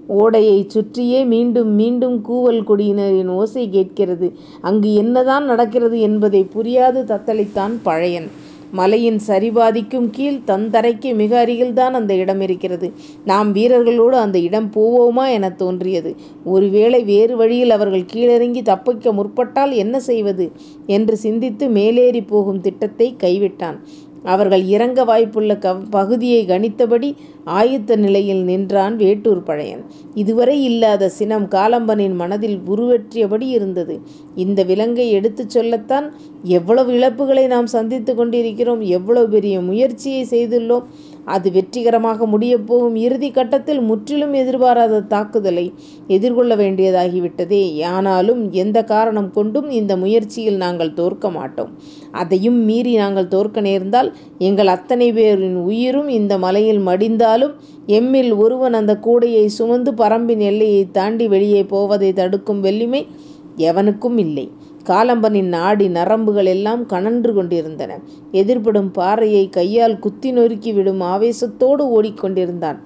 ஓடையைச் 0.10 0.70
சுற்றியே 0.70 1.26
மீண்டும் 1.26 1.70
மீண்டும் 1.70 2.26
கூவல் 2.30 2.64
குடியினரின் 2.64 3.28
ஓசை 3.28 3.70
கேட்கிறது. 3.70 4.34
அங்கு 4.62 4.94
என்னதான் 4.94 5.46
நடக்கிறது 5.46 6.00
என்பதை 6.00 6.48
புரியாது 6.56 7.04
தத்தளித்தான் 7.04 7.78
பழையன். 7.84 8.30
மலையின் 8.72 9.20
சரிபாதிக்கும் 9.28 10.10
கீழ் 10.12 10.40
தந்தரைக்கு 10.48 11.16
மிக 11.16 11.46
அருகில்தான் 11.46 11.94
அந்த 11.94 12.14
இடம் 12.16 12.42
இருக்கிறது. 12.42 12.92
நாம் 13.26 13.56
வீரர்களோடு 13.56 14.16
அந்த 14.16 14.40
இடம் 14.40 14.72
போவோமா 14.76 15.32
எனத் 15.32 15.58
தோன்றியது. 15.58 16.16
ஒருவேளை 16.46 17.04
வேறு 17.04 17.38
வழியில் 17.38 17.70
அவர்கள் 17.70 18.06
கீழிறங்கி 18.14 18.62
தப்பிக்க 18.62 19.14
முற்பட்டால் 19.14 19.72
என்ன 19.72 20.00
செய்வது? 20.00 20.52
என்று 20.86 21.18
சிந்தித்து 21.18 21.68
மேலேறிப் 21.68 22.28
போகும் 22.28 22.62
திட்டத்தைக் 22.62 23.16
கைவிட்டான். 23.20 23.78
அவர்கள் 24.26 24.64
இறங்க 24.64 25.06
வாய்ப்புள்ள 25.06 25.80
பகுதியைக் 25.90 26.50
கணித்தபடி 26.50 27.16
ஆயத்த 27.46 27.96
நிலையில் 27.96 28.44
நின்றான் 28.44 28.98
வேட்டூர் 28.98 29.44
பழையன். 29.44 29.84
இதுவரை 30.14 30.64
இல்லாத 30.64 31.10
சினம் 31.10 31.46
காலம்பனின் 31.46 32.16
மனதில் 32.16 32.60
உருவெற்றியபடி 32.70 33.42
இருந்தது. 33.42 34.02
இந்த 34.36 34.64
விலங்கை 34.64 35.12
எடுத்துச் 35.12 35.50
சொல்லத்தான் 35.50 36.14
எவ்வளவு 36.44 36.92
இழப்புகளை 36.92 37.48
நாம் 37.48 37.68
சந்தித்துக் 37.68 38.18
கொண்டிருக்கிறோம். 38.18 38.82
எவ்வளவு 38.82 39.30
பெரிய 39.30 39.62
முயற்சியை 39.62 40.28
செய்துள்ளோம். 40.30 40.84
அது 41.26 41.52
வெற்றிகரமாக 41.52 42.28
முடியப்போகும் 42.28 42.96
இறுதி 42.96 43.14
இறுதிக் 43.16 43.34
கட்டத்தில் 43.34 43.80
முற்றிலும் 43.82 44.34
எதிர்பாராத 44.34 45.02
தாக்குதலை 45.02 45.74
எதிர்கொள்ள 46.08 46.56
வேண்டியதாகிவிட்டதே. 46.56 47.84
ஆனாலும் 47.84 48.52
எந்த 48.52 48.84
காரணம் 48.84 49.32
கொண்டும் 49.32 49.70
இந்த 49.70 49.98
முயற்சியில் 49.98 50.56
நாங்கள் 50.56 50.94
தோற்க 50.94 51.30
மாட்டோம். 51.30 51.70
அதையும் 52.12 52.56
மீறி 52.56 52.96
நாங்கள் 52.96 53.28
தோற்க 53.28 53.62
நேர்ந்தால் 53.62 54.16
எங்கள் 54.38 54.68
அத்தனை 54.68 55.14
பேரின் 55.14 55.56
உயிரும் 55.56 56.08
இந்த 56.08 56.38
மலையில் 56.38 56.80
மடிந்தாலும் 56.80 57.54
எம்மில் 57.88 58.38
ஒருவன் 58.38 58.74
அந்த 58.74 59.00
கூடையை 59.02 59.46
சுமந்து 59.46 59.92
பரம்பின் 59.92 60.40
எல்லையைத் 60.40 60.94
தாண்டி 60.94 61.28
வெளியே 61.28 61.64
போவதைத் 61.64 62.16
தடுக்கும் 62.16 62.60
வலிமை 62.60 63.08
எவனுக்கும் 63.58 64.18
இல்லை. 64.18 64.52
காலம்பனின் 64.90 65.44
நாடி 65.44 65.88
நரம்புகள் 65.88 66.46
எல்லாம் 66.46 66.86
கனன்று 66.86 67.34
கொண்டிருந்தன. 67.34 68.00
எதிர்படும் 68.32 68.92
பாறையைக் 68.98 69.54
கையால் 69.54 70.00
குத்தி 70.00 70.32
நொறுக்கி 70.32 70.74
விடும் 70.74 71.02
ஆவேசத்தோடு 71.02 71.84
ஓடிக்கொண்டிருந்தான். 72.00 72.78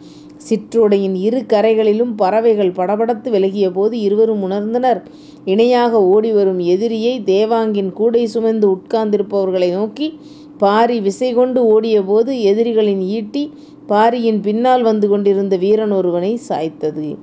சிற்றோடையின் 0.49 1.15
இரு 1.15 1.45
கரைகளிலும் 1.45 2.15
பறவைகள் 2.15 2.71
படபடத்து 2.71 3.29
விலகியபோது 3.29 3.93
இருவரும் 3.93 4.51
உணர்ந்தனர். 4.51 5.01
இணையாக 5.45 6.03
ஓடிவரும் 6.03 6.59
எதிரியை 6.59 7.21
தேவாங்கின் 7.25 7.91
கூடை 7.93 8.25
சுமந்து 8.25 8.69
உட்கார்ந்திருப்பவர்களை 8.69 9.71
நோக்கி 9.71 10.19
பாரி 10.57 10.99
விசைகொண்டு 10.99 11.79
ஓடியபோது 11.79 12.41
எதிரிகளின் 12.41 13.01
ஈட்டி 13.01 13.53
பாரியின் 13.87 14.41
பின்னால் 14.41 14.81
வந்து 14.81 15.09
கொண்டிருந்த 15.09 15.57
வீரன் 15.57 15.91
ஒருவனை 15.91 16.39
சாய்த்தது. 16.49 17.17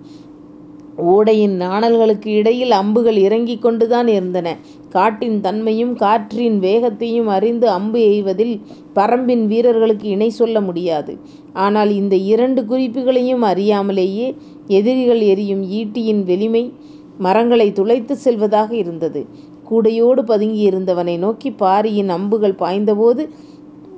ஓடையின் 0.97 1.57
நாணல்களுக்கு 1.57 2.31
இடையில் 2.31 2.71
அம்புகள் 2.71 3.17
இறங்கிக் 3.17 3.62
கொண்டுதான் 3.62 4.09
இருந்தன. 4.09 4.57
காட்டின் 4.88 5.41
தன்மையும் 5.41 5.95
காற்றின் 5.95 6.59
வேகத்தையும் 6.59 7.26
அறிந்து 7.26 7.69
அம்பு 7.69 7.99
எய்வதில் 7.99 8.61
பரம்பின் 8.95 9.47
வீரர்களுக்கு 9.47 10.09
இணை 10.09 10.29
சொல்ல 10.29 10.61
முடியாது. 10.61 11.19
ஆனால் 11.53 11.95
இந்த 11.95 12.17
இரண்டு 12.17 12.62
குறிப்புகளையும் 12.62 13.43
அறியாமலேயே 13.43 14.35
எதிரிகள் 14.67 15.21
எறியும் 15.21 15.71
ஈட்டியின் 15.71 16.23
வெளிமை 16.23 16.73
மரங்களைத் 17.19 17.79
துளைத்துச் 17.79 18.23
செல்வதாக 18.25 18.76
இருந்தது. 18.76 19.26
கூடையோடு 19.71 20.23
பதுங்கியிருந்தவனை 20.23 21.19
நோக்கி 21.19 21.50
பாரியின் 21.50 22.09
அம்புகள் 22.09 22.55
பாய்ந்தபோது 22.55 23.29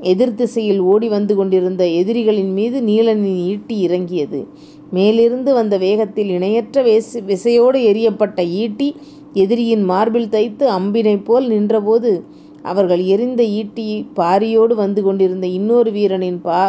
எதிர்த்திசையில் 0.03 0.79
ஓடி 0.79 1.09
வந்து 1.09 1.37
கொண்டிருந்த 1.37 1.89
எதிரிகளின் 1.89 2.53
மீது 2.53 2.81
நீலனின் 2.81 3.37
ஈட்டி 3.37 3.79
இறங்கியது. 3.79 4.47
மேலிருந்து 4.91 5.55
வந்த 5.55 5.79
வேகத்தில் 5.79 6.29
இணையற்ற 6.29 6.83
விசையோடு 7.27 7.79
எறியப்பட்ட 7.91 8.41
ஈட்டி 8.61 8.89
எதிரியின் 9.33 9.85
மார்பில் 9.85 10.29
தைத்து 10.29 10.71
அம்பினைப் 10.71 11.25
போல் 11.25 11.47
நின்றபோது 11.47 12.13
அவர்கள் 12.63 13.05
எறிந்த 13.05 13.43
ஈட்டி 13.59 13.87
பாரியோடு 14.17 14.75
வந்து 14.75 15.03
கொண்டிருந்த 15.03 15.47
இன்னொரு 15.49 15.91
வீரனின் 15.91 16.41
பா 16.41 16.61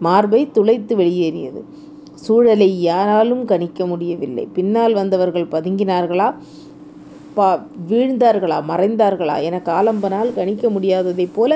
மார்பைத் 0.00 0.54
துளைத்து 0.54 0.96
வெளியேறியது. 0.96 1.60
சூழலை 2.24 2.80
யாராலும் 2.82 3.44
கணிக்க 3.44 3.86
முடியவில்லை. 3.86 4.48
பின்னால் 4.52 4.94
வந்தவர்கள் 4.94 5.46
பதுங்கினார்களா? 5.46 6.28
வீழ்ந்தார்களா? 7.88 8.58
மறைந்தார்களா? 8.68 9.42
என 9.42 9.60
காலம்பனால் 9.64 10.34
கணிக்க 10.34 10.70
முடியாததைப் 10.70 11.34
போல 11.34 11.52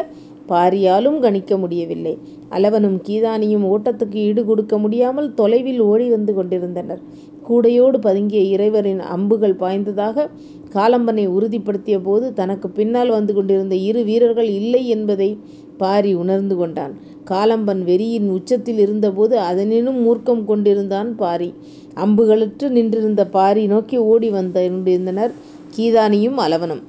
பாரியாலும் 0.50 1.20
கணிக்க 1.20 1.58
முடியவில்லை. 1.58 2.18
அளவனும் 2.50 3.00
கீதானியும் 3.08 3.64
ஓட்டத்துக்கு 3.64 4.14
ஈடு 4.14 4.44
கொடுக்க 4.44 4.78
முடியாமல் 4.78 5.34
தொலைவில் 5.34 5.80
ஓடி 5.80 6.10
வந்து 6.10 6.34
கொண்டிருந்தனர். 6.34 7.00
கூடையோடு 7.48 7.98
பதுங்கிய 7.98 8.40
இறைவரின் 8.40 8.98
அம்புகள் 8.98 9.54
பாய்ந்ததாக 9.54 10.28
காலம்பனை 10.72 11.28
உறுதிப்படுத்தியபோது 11.28 12.32
தனக்குப் 12.32 12.74
பின்னால் 12.74 13.08
வந்து 13.08 13.34
கொண்டிருந்த 13.34 13.74
இரு 13.74 14.04
வீரர்கள் 14.04 14.48
இல்லை 14.48 14.88
என்பதை 14.88 15.38
பாரி 15.76 16.14
உணர்ந்து 16.14 16.56
கொண்டான். 16.56 16.98
காலம்பன் 17.30 17.82
வெறியின் 17.84 18.28
உச்சத்தில் 18.28 18.78
இருந்தபோது 18.78 19.38
அதனினும் 19.38 20.06
மூர்க்கம் 20.06 20.44
கொண்டிருந்தான் 20.44 21.16
பாரி. 21.16 21.54
அம்புகளற்று 21.94 22.68
நின்றிருந்த 22.68 23.26
பாரி 23.26 23.66
நோக்கி 23.66 23.96
ஓடி 23.96 24.30
வந்து 24.30 24.70
கொண்டிருந்தனர் 24.70 25.32
கீதானியும் 25.76 26.34
அளவனும். 26.36 26.82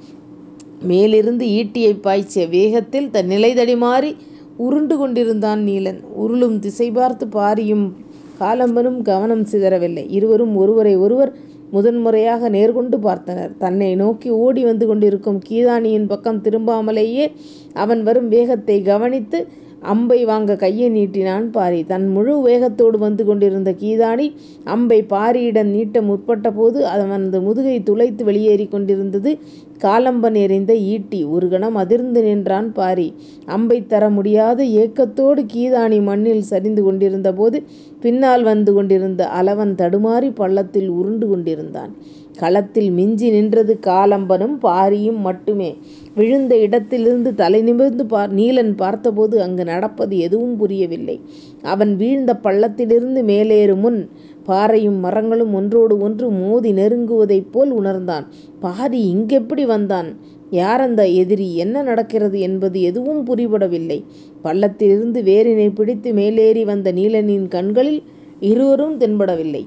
மேலிருந்து 0.81 1.45
ஈட்டியைப் 1.45 2.01
பாய்ச்சிய 2.01 2.49
வேகத்தில் 2.49 3.09
தன் 3.09 3.27
நிலை 3.27 3.53
தடுமாறி 3.53 4.15
உருண்டு 4.57 4.97
கொண்டிருந்தான் 4.97 5.67
நீலன். 5.67 5.99
உருளும் 6.17 6.59
திசை 6.59 6.91
பார்த்து 6.91 7.25
பாரியும் 7.25 7.91
காலம்பனும் 8.39 9.01
கவனம் 9.01 9.43
சிதறவில்லை. 9.43 10.05
இருவரும் 10.07 10.55
ஒருவரை 10.55 10.95
ஒருவர் 10.95 11.33
முதன்முறையாக 11.71 12.49
நேர்கொண்டு 12.49 12.97
பார்த்தனர். 13.03 13.57
தன்னை 13.57 13.95
நோக்கி 13.95 14.29
ஓடி 14.29 14.63
வந்து 14.63 14.87
கொண்டிருக்கும் 14.87 15.41
கீதானியின் 15.49 16.07
பக்கம் 16.07 16.41
திரும்பாமலேயே 16.41 17.31
அவன் 17.73 18.03
வரும் 18.03 18.27
வேகத்தைக் 18.27 18.85
கவனித்து 18.85 19.47
அம்பை 19.81 20.25
வாங்க 20.25 20.55
கையை 20.55 20.89
நீட்டினான் 20.89 21.51
பாரி. 21.51 21.83
தன் 21.83 22.07
முழு 22.07 22.41
வேகத்தோடு 22.41 22.97
வந்து 22.97 23.25
கொண்டிருந்த 23.25 23.75
கீதாணி 23.79 24.33
அம்பை 24.63 25.05
பாரியிடம் 25.09 25.71
நீட்ட 25.75 26.01
முற்பட்டபோது 26.01 26.81
அவனது 26.81 27.41
முதுகை 27.41 27.83
துளைத்து 27.83 28.23
வெளியேறிக் 28.23 28.71
கொண்டிருந்தது 28.71 29.37
காலம்பன் 29.81 30.35
எறிந்த 30.35 30.75
ஈட்டி. 30.75 31.23
ஒரு 31.23 31.49
கணம் 31.49 31.75
அதிர்ந்து 31.75 32.23
நின்றான் 32.23 32.73
பாரி. 32.73 33.13
அம்பைத் 33.45 33.89
தர 33.89 34.09
முடியாத 34.09 34.63
ஏக்கத்தோடு 34.63 35.45
கீதாணி 35.53 36.01
மண்ணில் 36.01 36.41
சரிந்து 36.41 36.83
கொண்டிருந்தபோது 36.83 37.63
பின்னால் 38.01 38.43
வந்து 38.43 38.73
கொண்டிருந்த 38.73 39.29
அளவன் 39.41 39.73
தடுமாறி 39.75 40.31
பள்ளத்தில் 40.35 40.89
உருண்டு 40.89 41.27
கொண்டிருந்தான். 41.27 41.91
களத்தில் 42.37 42.91
மிஞ்சி 42.91 43.29
நின்றது 43.29 43.79
காலம்பனும் 43.81 44.57
பாரியும் 44.61 45.17
மட்டுமே. 45.17 45.77
விழுந்த 46.15 46.57
இடத்திலிருந்து 46.57 47.35
தலை 47.35 47.61
நிமிர்ந்து 47.61 48.05
நீலன் 48.09 48.75
பார்த்தபோது 48.75 49.41
அங்கு 49.41 49.63
நடப்பது 49.63 50.17
எதுவும் 50.17 50.57
புரியவில்லை. 50.57 51.19
அவன் 51.61 51.95
வீழ்ந்த 51.95 52.39
பள்ளத்திலிருந்து 52.43 53.23
மேலேறும் 53.23 53.79
முன் 53.79 54.09
பாறையும் 54.43 54.99
மரங்களும் 54.99 55.53
ஒன்றோடு 55.53 55.97
ஒன்று 55.97 56.29
மோதி 56.29 56.71
நெருங்குவதைப் 56.71 57.51
போல் 57.51 57.71
உணர்ந்தான். 57.71 58.27
பாரி 58.59 59.15
இங்கெப்படி 59.15 59.65
வந்தான்? 59.65 60.17
யார் 60.49 60.81
அந்த 60.81 61.07
எதிரி? 61.07 61.55
என்ன 61.55 61.81
நடக்கிறது 61.81 62.39
என்பது 62.39 62.81
எதுவும் 62.81 63.27
புரிபடவில்லை. 63.27 64.03
பள்ளத்திலிருந்து 64.43 65.21
வேரினைப் 65.21 65.75
பிடித்து 65.75 66.13
மேலேறி 66.13 66.65
வந்த 66.65 66.93
நீலனின் 66.93 67.47
கண்களில் 67.47 68.03
இருவரும் 68.39 68.99
தென்படவில்லை. 68.99 69.65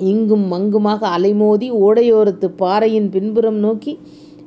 இங்கும் 0.00 0.50
அங்குமாக 0.50 1.08
அலைமோதி 1.18 1.70
ஓடையோரத்துப் 1.70 2.56
பாறையின் 2.56 3.10
பின்புறம் 3.10 3.56
நோக்கி 3.56 3.98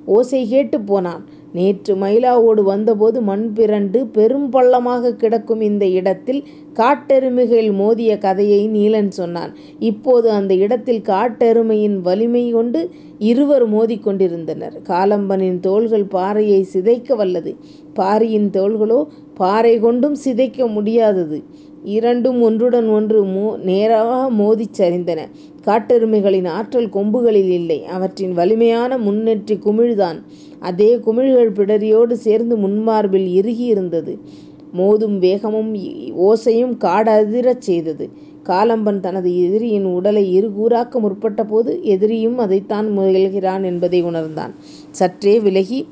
ஓசை 0.06 0.48
கேட்டுப் 0.48 0.88
போனான். 0.88 1.26
நேற்று 1.54 1.96
மயிலாவோடு 1.96 2.62
வந்தபோது 2.64 3.22
மண் 3.22 3.52
பிறண்டு 3.56 4.06
பெரும் 4.12 4.52
பள்ளமாகக் 4.52 5.20
கிடக்கும் 5.20 5.62
இந்த 5.62 5.86
இடத்தில் 5.88 6.44
காட்டெருமைகள் 6.74 7.72
மோதிய 7.72 8.18
கதையை 8.18 8.70
நீலன் 8.70 9.08
சொன்னான். 9.08 9.54
இப்போது 9.80 10.30
அந்த 10.30 10.54
இடத்தில் 10.54 11.02
காட்டெருமையின் 11.02 12.00
வலிமை 12.02 12.52
கொண்டு 12.52 12.90
இருவர் 13.20 13.66
மோதிக் 13.68 14.04
கொண்டிருந்தனர். 14.04 14.82
காலம்பனின் 14.88 15.60
தோள்கள் 15.60 16.06
பாறையைச் 16.06 16.70
சிதைக்க 16.74 17.16
வல்லது. 17.16 17.56
பாரியின் 17.94 18.50
தோள்களோ 18.50 19.06
பாறை 19.34 19.80
கொண்டும் 19.80 20.16
சிதைக்க 20.16 20.68
முடியாதது. 20.68 21.44
இரண்டும் 21.84 22.42
ஒன்றுடன் 22.42 22.88
ஒன்று 22.88 23.24
நேராக 23.64 24.30
மோதிச் 24.30 24.82
சரிந்தன. 24.82 25.20
காட்டெருமைகளின் 25.66 26.48
ஆற்றல் 26.48 26.90
கொம்புகளில் 26.90 27.50
இல்லை. 27.50 27.86
அவற்றின் 27.86 28.32
வலிமையான 28.32 28.98
முன்னெற்றிக் 28.98 29.68
குமிழ்தான். 29.68 30.22
அதே 30.60 30.96
குமிழ்கள் 30.96 31.54
பிடரியோடு 31.54 32.12
சேர்ந்து 32.12 32.58
முன்மார்பில் 32.58 33.28
இறுகியிருந்தது. 33.40 34.18
மோதும் 34.78 35.18
வேகமும் 35.18 35.76
ஓசையும் 36.30 36.78
காடதிரச் 36.78 37.60
செய்தது. 37.60 38.10
காலம்பன் 38.44 39.00
தனது 39.00 39.44
எதிரியின் 39.44 39.86
உடலை 39.86 40.34
இரு 40.34 40.52
கூறாக்க 40.60 41.00
முற்பட்டபோது 41.00 41.82
எதிரியும் 41.82 42.38
அதைத்தான் 42.38 42.98
முயல்கிறான் 42.98 43.64
என்பதை 43.64 44.02
உணர்ந்தான். 44.02 44.56
சற்றே 44.92 45.40
விலகி 45.40 45.88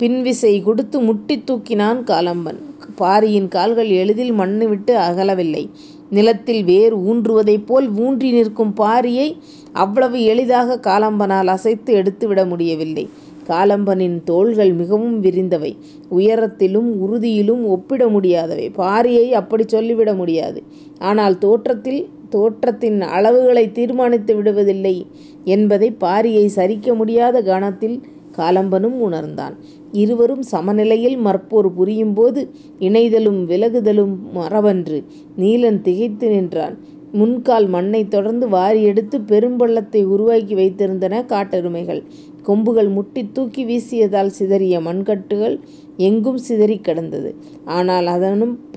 பின்விசை 0.00 0.62
கொடுத்து 0.62 1.00
முட்டித் 1.00 1.50
தூக்கினான் 1.50 2.04
காலம்பன். 2.04 2.58
பாரியின் 2.96 3.48
கால்கள் 3.48 3.88
எளிதில் 3.88 4.32
மண்ணு 4.32 4.68
விட்டு 4.68 4.96
அகலவில்லை. 4.98 5.70
நிலத்தில் 6.10 6.64
வேர் 6.64 6.98
ஊன்றுவதைப் 6.98 7.66
போல் 7.66 7.88
ஊன்றி 7.90 8.30
நிற்கும் 8.32 8.74
பாரியை 8.76 9.36
அவ்வளவு 9.72 10.22
எளிதாக 10.22 10.80
காலம்பனால் 10.82 11.46
அசைத்து 11.46 11.92
எடுத்துவிட 11.94 12.44
முடியவில்லை. 12.44 13.08
காலம்பனின் 13.48 14.22
தோள்கள் 14.24 14.72
மிகவும் 14.72 15.22
விரிந்தவை. 15.22 15.76
உயரத்திலும் 16.10 16.90
உறுதியிலும் 17.00 17.64
ஒப்பிட 17.64 18.08
முடியாதவை. 18.08 18.70
பாரியை 18.76 19.30
அப்படிச் 19.30 19.68
சொல்லிவிட 19.68 20.14
முடியாது. 20.14 20.62
ஆனால் 20.98 21.38
தோற்றத்தில் 21.38 22.08
தோற்றத்தின் 22.30 23.00
அளவுகளைத் 23.00 23.74
தீர்மானித்து 23.74 24.42
விடுவதில்லை 24.42 25.06
என்பதைப் 25.44 25.96
பாரியை 26.00 26.46
சரிக்க 26.46 26.94
முடியாத 26.94 27.42
கணத்தில் 27.42 28.02
காலம்பனும் 28.36 28.98
உணர்ந்தான். 29.06 29.54
இருவரும் 29.92 30.42
சமநிலையில் 30.42 31.18
மற்போர் 31.18 31.70
புரியும்போது 31.78 32.42
இணைதலும் 32.80 33.40
விலகுதலும் 33.44 34.14
மரபன்று. 34.34 34.98
நீலன் 35.38 35.80
திகைத்து 35.80 36.28
நின்றான். 36.28 36.76
முன்கால் 37.12 37.68
மண்ணைத் 37.68 38.10
தொடர்ந்து 38.10 38.48
வாரி 38.48 38.82
எடுத்து 38.82 39.18
பெரும்பள்ளத்தை 39.18 40.02
உருவாக்கி 40.04 40.54
வைத்திருந்தன 40.54 41.24
காட்டெருமைகள். 41.24 42.02
கொம்புகள் 42.42 42.88
முட்டித் 42.88 43.34
தூக்கி 43.34 43.64
வீசியதால் 43.64 44.34
சிதறிய 44.38 44.78
மண்கட்டுகள் 44.80 45.56
எங்கும் 45.96 46.38
சிதறிக் 46.38 46.84
கிடந்தது. 46.84 47.30
ஆனால் 47.64 48.06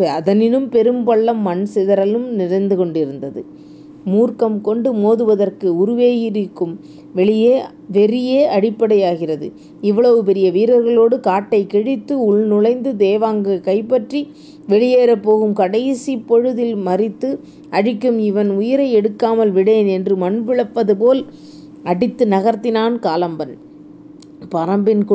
அதனினும் 0.10 0.70
பெரும் 0.70 1.04
பள்ளம் 1.04 1.42
மண் 1.42 1.66
சிதறலும் 1.76 2.28
நிறைந்து 2.42 2.76
கொண்டிருந்தது. 2.76 3.46
மூர்க்கம் 4.06 4.62
கொண்டு 4.62 4.94
மோதுவதற்கு 4.94 5.64
உருவேயிருக்கும் 5.64 6.76
வெளியே 7.14 7.62
வெறியே 7.92 8.46
அடிப்படையாகிறது. 8.48 9.52
இவ்வளவு 9.82 10.24
பெரிய 10.24 10.52
வீரர்களோடு 10.52 11.20
காட்டைக் 11.20 11.70
கிழித்து 11.70 12.24
உள் 12.24 12.46
நுழைந்து 12.46 12.92
தேவாங்கைக் 12.92 13.62
கைப்பற்றி 13.62 14.32
வெளியேறப் 14.68 15.22
போகும் 15.22 15.54
கடைசிப் 15.54 16.28
பொழுதில் 16.28 16.76
மறித்து 16.76 17.40
அழிக்கும் 17.70 18.20
இவன் 18.20 18.50
உயிரை 18.50 18.96
எடுக்காமல் 18.96 19.52
விடேன் 19.52 19.88
என்று 19.88 20.16
மண் 20.16 20.44
பிளப்பது 20.48 20.98
போல் 20.98 21.26
அடித்து 21.84 22.26
நகர்த்தினான் 22.26 23.00
காலம்பன். 23.00 23.58
பரம்பின் 24.56 25.06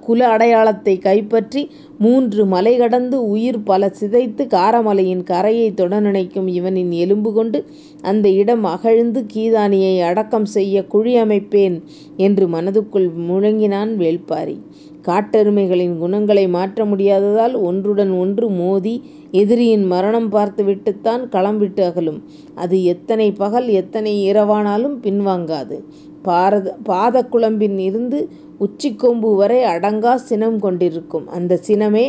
குல 0.00 0.36
அடையாளத்தைக் 0.36 1.02
கைப்பற்றி 1.02 1.70
மூன்று 1.98 2.46
மலை 2.46 2.76
கடந்து 2.76 3.28
உயிர் 3.28 3.62
பல 3.62 3.92
சிதைத்து 4.00 4.46
காரமலையின் 4.46 5.22
கரையைத் 5.22 5.74
தொட 5.74 6.00
நினைக்கும் 6.00 6.48
இவனின் 6.48 6.90
எலும்பு 6.90 7.32
கொண்டு 7.32 7.64
அந்த 8.02 8.28
இடம் 8.28 8.64
அகழ்ந்து 8.64 9.26
கீதானியை 9.34 10.00
அடக்கம் 10.00 10.44
செய்யக் 10.44 10.90
குழி 10.90 11.22
அமைப்பேன் 11.22 11.82
என்று 12.16 12.48
மனதுக்குள் 12.48 13.10
முழங்கினான் 13.30 13.96
வேள்பாரி. 13.96 14.58
காட்டெருமைகளின் 15.02 15.98
குணங்களை 15.98 16.48
மாற்ற 16.48 16.84
முடியாததால் 16.84 17.62
ஒன்றுடன் 17.62 18.10
ஒன்று 18.10 18.48
மோதி 18.50 19.02
எதிரியின் 19.30 19.84
மரணம் 19.84 20.28
பார்த்துவிட்டுத்தான் 20.28 21.28
களம் 21.28 21.58
விட்டு 21.58 21.84
அகலும். 21.84 22.22
அது 22.54 22.84
எத்தனை 22.84 23.32
பகல் 23.32 23.68
எத்தனை 23.68 24.32
இரவானாலும் 24.32 24.96
பின்வாங்காது. 25.02 25.82
பாரத 26.28 26.66
பாதக்குழம்பின் 26.88 27.78
இருந்து 27.80 28.18
உச்சிக் 28.58 28.98
கொம்பு 28.98 29.34
வரை 29.34 29.64
அடங்காச் 29.74 30.24
சினம் 30.24 30.58
கொண்டிருக்கும். 30.60 31.28
அந்தச் 31.28 31.66
சினமே 31.68 32.04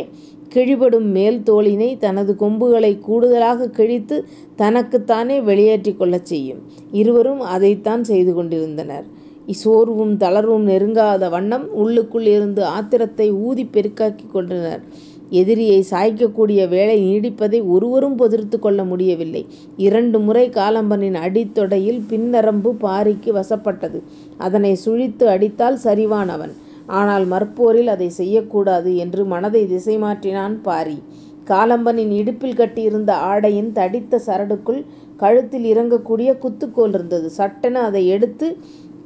கிழிபடும் 0.48 1.08
மேல் 1.08 1.42
தோலினை 1.46 1.98
தனது 1.98 2.36
கொம்புகளைக் 2.40 3.02
கூடுதலாகக் 3.06 3.74
கிழித்து 3.74 4.16
தனக்குத் 4.56 5.06
தானே 5.06 5.40
வெளியேற்றிக் 5.40 5.96
கொள்ளச் 5.96 6.26
செய்யும். 6.26 6.60
இருவரும் 6.92 7.40
அதைத்தான் 7.54 8.04
செய்து 8.04 8.34
கொண்டிருந்தனர். 8.34 9.06
சோர்வும் 9.54 10.16
தளர்வும் 10.16 10.66
நெருங்காத 10.66 11.30
வண்ணம் 11.30 11.72
உள்ளுக்குள் 11.74 12.26
இருந்து 12.26 12.64
ஆத்திரத்தை 12.76 13.32
ஊதிப் 13.46 13.72
பெருக்காக்கிக் 13.72 14.32
கொண்டனர். 14.32 14.82
எதிரியைச் 15.30 15.90
சாய்க்கக்கூடிய 15.90 16.68
வேலை 16.68 16.96
நீடிப்பதை 17.02 17.66
ஒருவரும் 17.66 18.16
பொறுத்துக் 18.16 18.62
கொள்ள 18.62 18.84
முடியவில்லை. 18.84 19.46
இரண்டு 19.76 20.18
முறை 20.18 20.50
காலம்பனின் 20.50 21.14
அடித்தொடையில் 21.14 22.00
பின்னரம்பு 22.10 22.72
பாரிக்கு 22.80 23.32
வசப்பட்டது. 23.32 24.02
அதனைச் 24.38 24.86
சுழித்து 24.86 25.26
அடித்தால் 25.28 25.78
சரிவான் 25.84 26.28
அவன். 26.28 26.54
ஆனால் 26.86 27.26
மற்போரில் 27.26 27.86
அதைச் 27.86 28.10
செய்யக்கூடாது 28.10 28.96
என்று 28.96 29.24
மனதை 29.24 29.66
திசை 29.66 29.98
மாற்றினான் 29.98 30.62
பாரி. 30.62 30.98
காலம்பனின் 31.46 32.10
இடுப்பில் 32.10 32.56
கட்டியிருந்த 32.56 33.14
ஆடையின் 33.30 33.72
தடித்த 33.72 34.20
சரடுக்குள் 34.26 34.80
கழுத்தில் 35.16 35.64
இறங்கக்கூடிய 35.64 36.38
குத்துக்கோல் 36.42 36.94
இருந்தது. 36.94 37.30
சட்டென 37.30 37.80
அதை 37.80 38.08
எடுத்து 38.08 38.56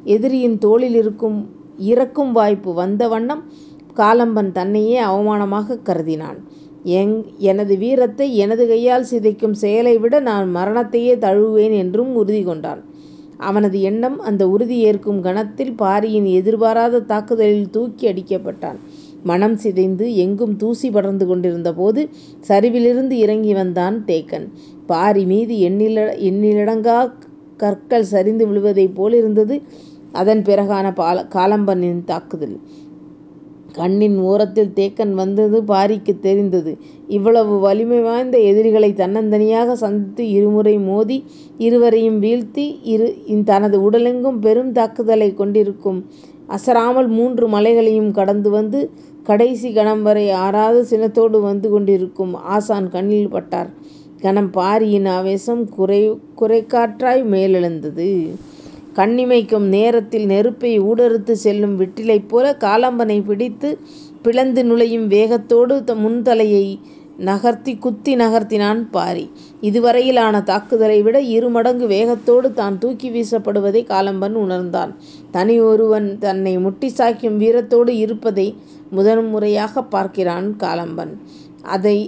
எதிரியின் 0.05 0.59
தோளில் 0.59 0.97
இறக்கும் 1.79 2.33
வாய்ப்பு 2.33 2.75
வந்த 2.75 3.09
வண்ணம் 3.09 3.43
காலம்பன் 3.97 4.53
தன்னையே 4.53 5.03
அவமானமாகக் 5.03 5.85
கருதினான். 5.85 6.39
எங் 6.85 7.25
எனது 7.39 7.77
வீரத்தை 7.77 8.37
எனது 8.37 8.69
கையால் 8.69 9.07
சிதைக்கும் 9.11 9.53
செயலைவிட 9.53 10.21
நான் 10.21 10.57
மரணத்தையே 10.57 11.15
தழுவுவேன் 11.17 11.73
என்றும் 11.73 12.15
உறுதி 12.15 12.43
கொண்டான். 12.43 12.85
அவனது 13.39 13.81
எண்ணம் 13.81 14.21
அந்த 14.21 14.49
உறுதி 14.49 14.79
ஏற்கும் 14.79 15.23
கணத்தில் 15.23 15.73
பாரியின் 15.73 16.25
எதிர்பாராத 16.25 17.01
தாக்குதலில் 17.01 17.71
தூக்கி 17.71 18.13
அடிக்கப்பட்டான். 18.13 18.77
மனம் 19.23 19.57
சிதைந்து 19.57 20.17
எங்கும் 20.17 20.57
தூசி 20.57 20.91
படர்ந்து 20.91 21.27
கொண்டிருந்தபோது 21.27 22.09
சரிவிலிருந்து 22.49 23.11
இறங்கி 23.11 23.53
வந்தான் 23.53 24.05
தேக்கன். 24.07 24.49
பாரி 24.87 25.25
மீது 25.25 25.55
எண்ணிலடங்காக் 25.55 27.13
கற்கள் 27.57 28.05
சரிந்து 28.05 28.47
விழுவதைப் 28.47 28.95
போலிருந்தது 28.95 29.63
அதன் 30.13 30.43
பிறகான 30.43 30.93
காலம்பனின் 31.29 32.05
தாக்குதல். 32.05 32.61
கண்ணின் 33.73 34.19
ஓரத்தில் 34.23 34.73
தேக்கன் 34.75 35.13
வந்தது 35.13 35.63
பாரிக்குத் 35.63 36.19
தெரிந்தது. 36.21 36.73
இவ்வளவு 37.09 37.59
வலிமை 37.59 38.01
வாய்ந்த 38.01 38.39
எதிரிகளைத் 38.51 39.01
தன்னந்தனியாக 39.01 39.73
சந்தித்து 39.75 40.29
இருமுறை 40.31 40.79
மோதி 40.81 41.17
இருவரையும் 41.59 42.23
வீழ்த்தி 42.23 42.67
தனது 43.45 43.91
உடலெங்கும் 43.91 44.39
பெரும் 44.39 44.73
தாக்குதலைக் 44.73 45.37
கொண்டிருக்கும் 45.37 46.01
அசராமல் 46.49 47.09
மூன்று 47.09 47.49
மலைகளையும் 47.49 48.13
கடந்து 48.13 48.51
வந்து 48.51 48.81
கடைசி 49.23 49.73
கணம் 49.73 50.03
வரை 50.03 50.31
ஆறாத 50.45 50.83
சினத்தோடு 50.91 51.41
வந்து 51.41 51.71
கொண்டிருக்கும் 51.71 52.35
ஆசான் 52.55 52.91
கண்ணில் 52.91 53.29
பட்டார் 53.29 53.71
கணம் 54.21 54.51
பாரியின் 54.51 55.07
ஆவேசம் 55.11 55.63
குரைக்காற்றாய் 56.39 57.23
மேலெழுந்தது. 57.27 58.09
கண்ணிமைக்கும் 58.95 59.67
நேரத்தில் 59.69 60.27
நெருப்பை 60.27 60.81
ஊடறுத்துச் 60.81 61.43
செல்லும் 61.45 61.81
விட்டிலைப் 61.81 62.29
போல 62.29 62.57
காலம்பனை 62.61 63.25
பிடித்துப் 63.25 63.79
பிளந்து 64.23 64.65
நுழையும் 64.65 65.07
வேகத்தோடு 65.09 65.75
முன்தலையை 65.97 66.67
குத்தி 67.79 68.17
நகர்த்தினான் 68.17 68.91
பாரி. 68.91 69.25
இதுவரையிலான 69.61 70.41
தாக்குதலைவிட 70.41 71.17
இரு 71.29 71.49
மடங்கு 71.49 71.87
வேகத்தோடு 71.87 72.53
தான் 72.53 72.79
தூக்கி 72.79 73.11
வீசப்படுவதை 73.11 73.83
காலம்பன் 73.85 74.33
உணர்ந்தான். 74.35 74.93
தனி 75.31 75.61
ஒருவன் 75.61 76.19
தன்னை 76.19 76.59
முட்டிச் 76.59 76.99
சாய்க்கும் 76.99 77.39
வீரத்தோடு 77.39 77.89
இருப்பதை 77.99 78.47
முதன் 78.91 79.27
முறையாகப் 79.27 79.91
பார்க்கிறான் 79.91 80.57
காலம்பன். 80.59 81.13
அதை 81.75 81.99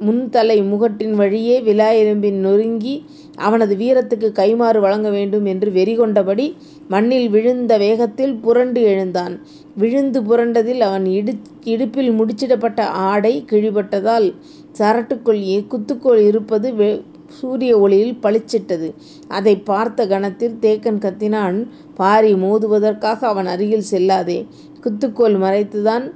முன்தலை 0.00 0.62
முகட்டின் 0.62 1.12
வழியே 1.12 1.60
விலா 1.60 1.90
எலும்பில் 1.90 2.38
நொறுங்கி 2.38 3.04
அவனது 3.36 3.74
வீரத்துக்குக் 3.76 4.38
கைம்மாறு 4.38 4.80
வழங்க 4.80 5.10
வேண்டும் 5.10 5.44
என்று 5.44 5.70
வெறி 5.70 5.94
கொண்டபடி 5.94 6.56
மண்ணில் 6.88 7.28
விழுந்த 7.28 7.78
வேகத்தில் 7.78 8.34
புரண்டு 8.34 8.82
எழுந்தான். 8.82 9.34
விழுந்து 9.76 10.22
புரண்டதில் 10.22 10.80
அவன் 10.80 11.04
இடுப்பில் 11.64 12.10
முடிச்சிடப்பட்ட 12.10 12.80
ஆடை 12.80 13.44
கிழிபட்டதால் 13.50 14.28
சரட்டுக்குள் 14.78 15.64
குத்துக்கோல் 15.66 16.26
இருப்பது 16.26 17.02
சூரிய 17.28 17.78
ஒளியில் 17.80 18.18
பளிச்சிட்டது. 18.22 18.88
அதைப் 19.28 19.64
பார்த்த 19.66 20.06
கணத்தில் 20.06 20.56
தேக்கன் 20.60 20.98
கத்தினான் 20.98 21.58
பாரி 21.94 22.34
மோதுவதற்காக 22.34 23.18
அவன் 23.24 23.46
அருகில் 23.46 23.88
செல்லாதே. 23.90 24.38
குத்துக்கோல் 24.80 25.36
மறைத்துதான் 25.38 26.06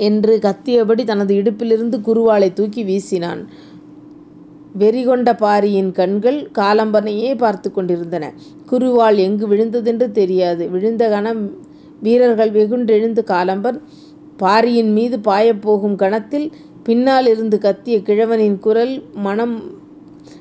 என்று 0.00 0.38
கத்தியபடி 0.42 1.04
தனது 1.04 1.34
இடுப்பிலிருந்து 1.34 2.00
குருவாளைத் 2.00 2.52
தூக்கி 2.52 2.84
வீசினான். 2.84 3.44
வெறிகொண்ட 4.78 5.36
பாரியின் 5.36 5.92
கண்கள் 5.92 6.50
காலம்பனையே 6.54 7.36
பார்த்துக் 7.36 7.74
கொண்டிருந்தன. 7.74 8.32
குருவாள் 8.70 9.16
எங்கு 9.16 9.48
விழுந்ததென்று 9.48 10.10
தெரியாது. 10.10 10.70
விழுந்த 10.70 11.08
கணம் 11.08 11.42
வீரர்கள் 12.02 12.50
வெகுண்டெழுந்த 12.50 13.22
காலம்பன் 13.24 13.78
பாரியின் 14.36 14.92
மீது 14.92 15.16
பாயப்போகும் 15.18 15.94
கணத்தில் 15.94 16.52
பின்னாலிருந்து 16.82 17.58
கத்திய 17.58 17.98
கிழவனின் 18.02 18.58
குரல் 18.58 19.02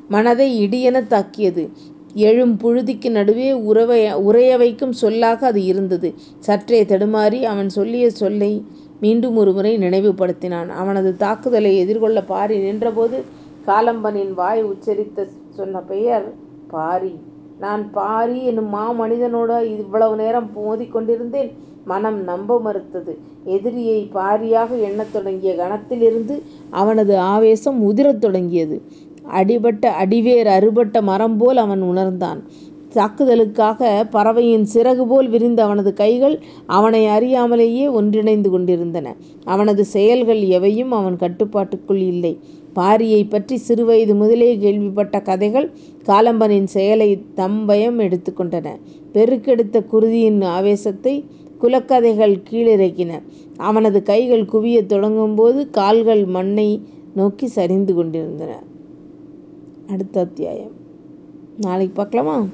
மனதை 0.07 0.47
இடியெனத் 0.67 1.07
தாக்கியது. 1.07 1.69
எழும் 2.13 2.57
புழுதிக்கு 2.57 3.09
நடுவே 3.09 3.53
உறையவைக்கும் 3.53 4.95
சொல்லாக 5.01 5.47
அது 5.47 5.63
இருந்தது. 5.63 6.13
சற்றே 6.39 6.83
தடுமாறி 6.83 7.41
அவன் 7.43 7.69
சொல்லிய 7.69 8.09
சொல்லை 8.09 8.51
மீண்டும் 8.99 9.35
ஒருமுறை 9.35 9.77
நினைவுபடுத்தினான். 9.77 10.67
அவனது 10.81 11.15
தாக்குதலை 11.15 11.77
எதிர்கொள்ள 11.77 12.21
பாரி 12.23 12.57
நின்றபோது 12.57 13.17
காலம்பனின் 13.67 14.33
வாய் 14.33 14.61
உச்சரித்துச் 14.63 15.35
சொன்ன 15.49 15.79
பெயர் 15.79 16.27
பாரி. 16.67 17.13
நான் 17.59 17.91
பாரி 17.91 18.43
என்னும் 18.43 18.73
மாமனிதனோடா 18.73 19.57
இவ்வளவு 19.77 20.15
நேரம் 20.15 20.49
மோதிக் 20.55 20.91
கொண்டிருந்தேன்? 20.91 21.49
மனம் 21.85 22.23
நம்ப 22.23 22.59
மறுத்தது. 22.59 23.13
எதிரியை 23.45 24.09
பாரியாக 24.13 24.69
எண்ணத் 24.81 25.13
தொடங்கிய 25.13 25.53
கணத்திலிருந்து 25.55 26.35
அவனது 26.69 27.17
ஆவேசம் 27.17 27.79
உதிரத் 27.81 28.17
தொடங்கியது. 28.17 28.77
அடிபட்ட 29.31 29.85
அடிவேர் 30.03 30.49
அறுபட்ட 30.57 31.01
மரம்போல் 31.01 31.57
அவன் 31.57 31.81
உணர்ந்தான். 31.81 32.39
தாக்குதலுக்காக 32.93 34.09
பறவையின் 34.09 34.67
சிறகு 34.73 35.05
போல் 35.05 35.29
விரிந்த 35.29 35.63
அவனது 35.63 35.93
கைகள் 35.93 36.39
அவனை 36.65 37.05
அறியாமலேயே 37.05 37.91
ஒன்றிணைந்து 37.91 38.49
கொண்டிருந்தன. 38.49 39.15
அவனது 39.43 39.85
செயல்கள் 39.85 40.41
எவையும் 40.41 40.91
அவன் 40.91 41.15
கட்டுப்பாட்டுக்குள் 41.15 41.99
இல்லை. 41.99 42.37
பாரியைப் 42.75 43.29
பற்றி 43.29 43.61
சிறுவயது 43.67 44.15
முதலே 44.15 44.57
கேள்விப்பட்ட 44.57 45.21
கதைகள் 45.21 45.71
காலம்பனின் 46.05 46.63
செயலைத் 46.63 47.25
தம்பயம் 47.35 47.97
எடுத்துக் 47.97 48.39
கொண்டன. 48.39 48.67
பெருக்கெடுத்த 49.13 49.85
குருதியின் 49.93 50.43
ஆவேசத்தை 50.43 51.25
குலக்கதைகள் 51.61 52.41
கீழிறக்கின. 52.51 53.11
அவனது 53.57 54.03
கைகள் 54.03 54.45
குவியத் 54.45 54.85
தொடங்கும்போது 54.85 55.69
கால்கள் 55.69 56.25
மண்ணை 56.25 56.81
நோக்கி 57.15 57.47
சரிந்து 57.47 57.93
கொண்டிருந்தன. 57.93 58.63
அடுத்த 59.89 60.19
அத்தியாயம் 60.19 60.71
நாளைக்கு 61.57 61.95
பார்க்கலாமா? 61.95 62.45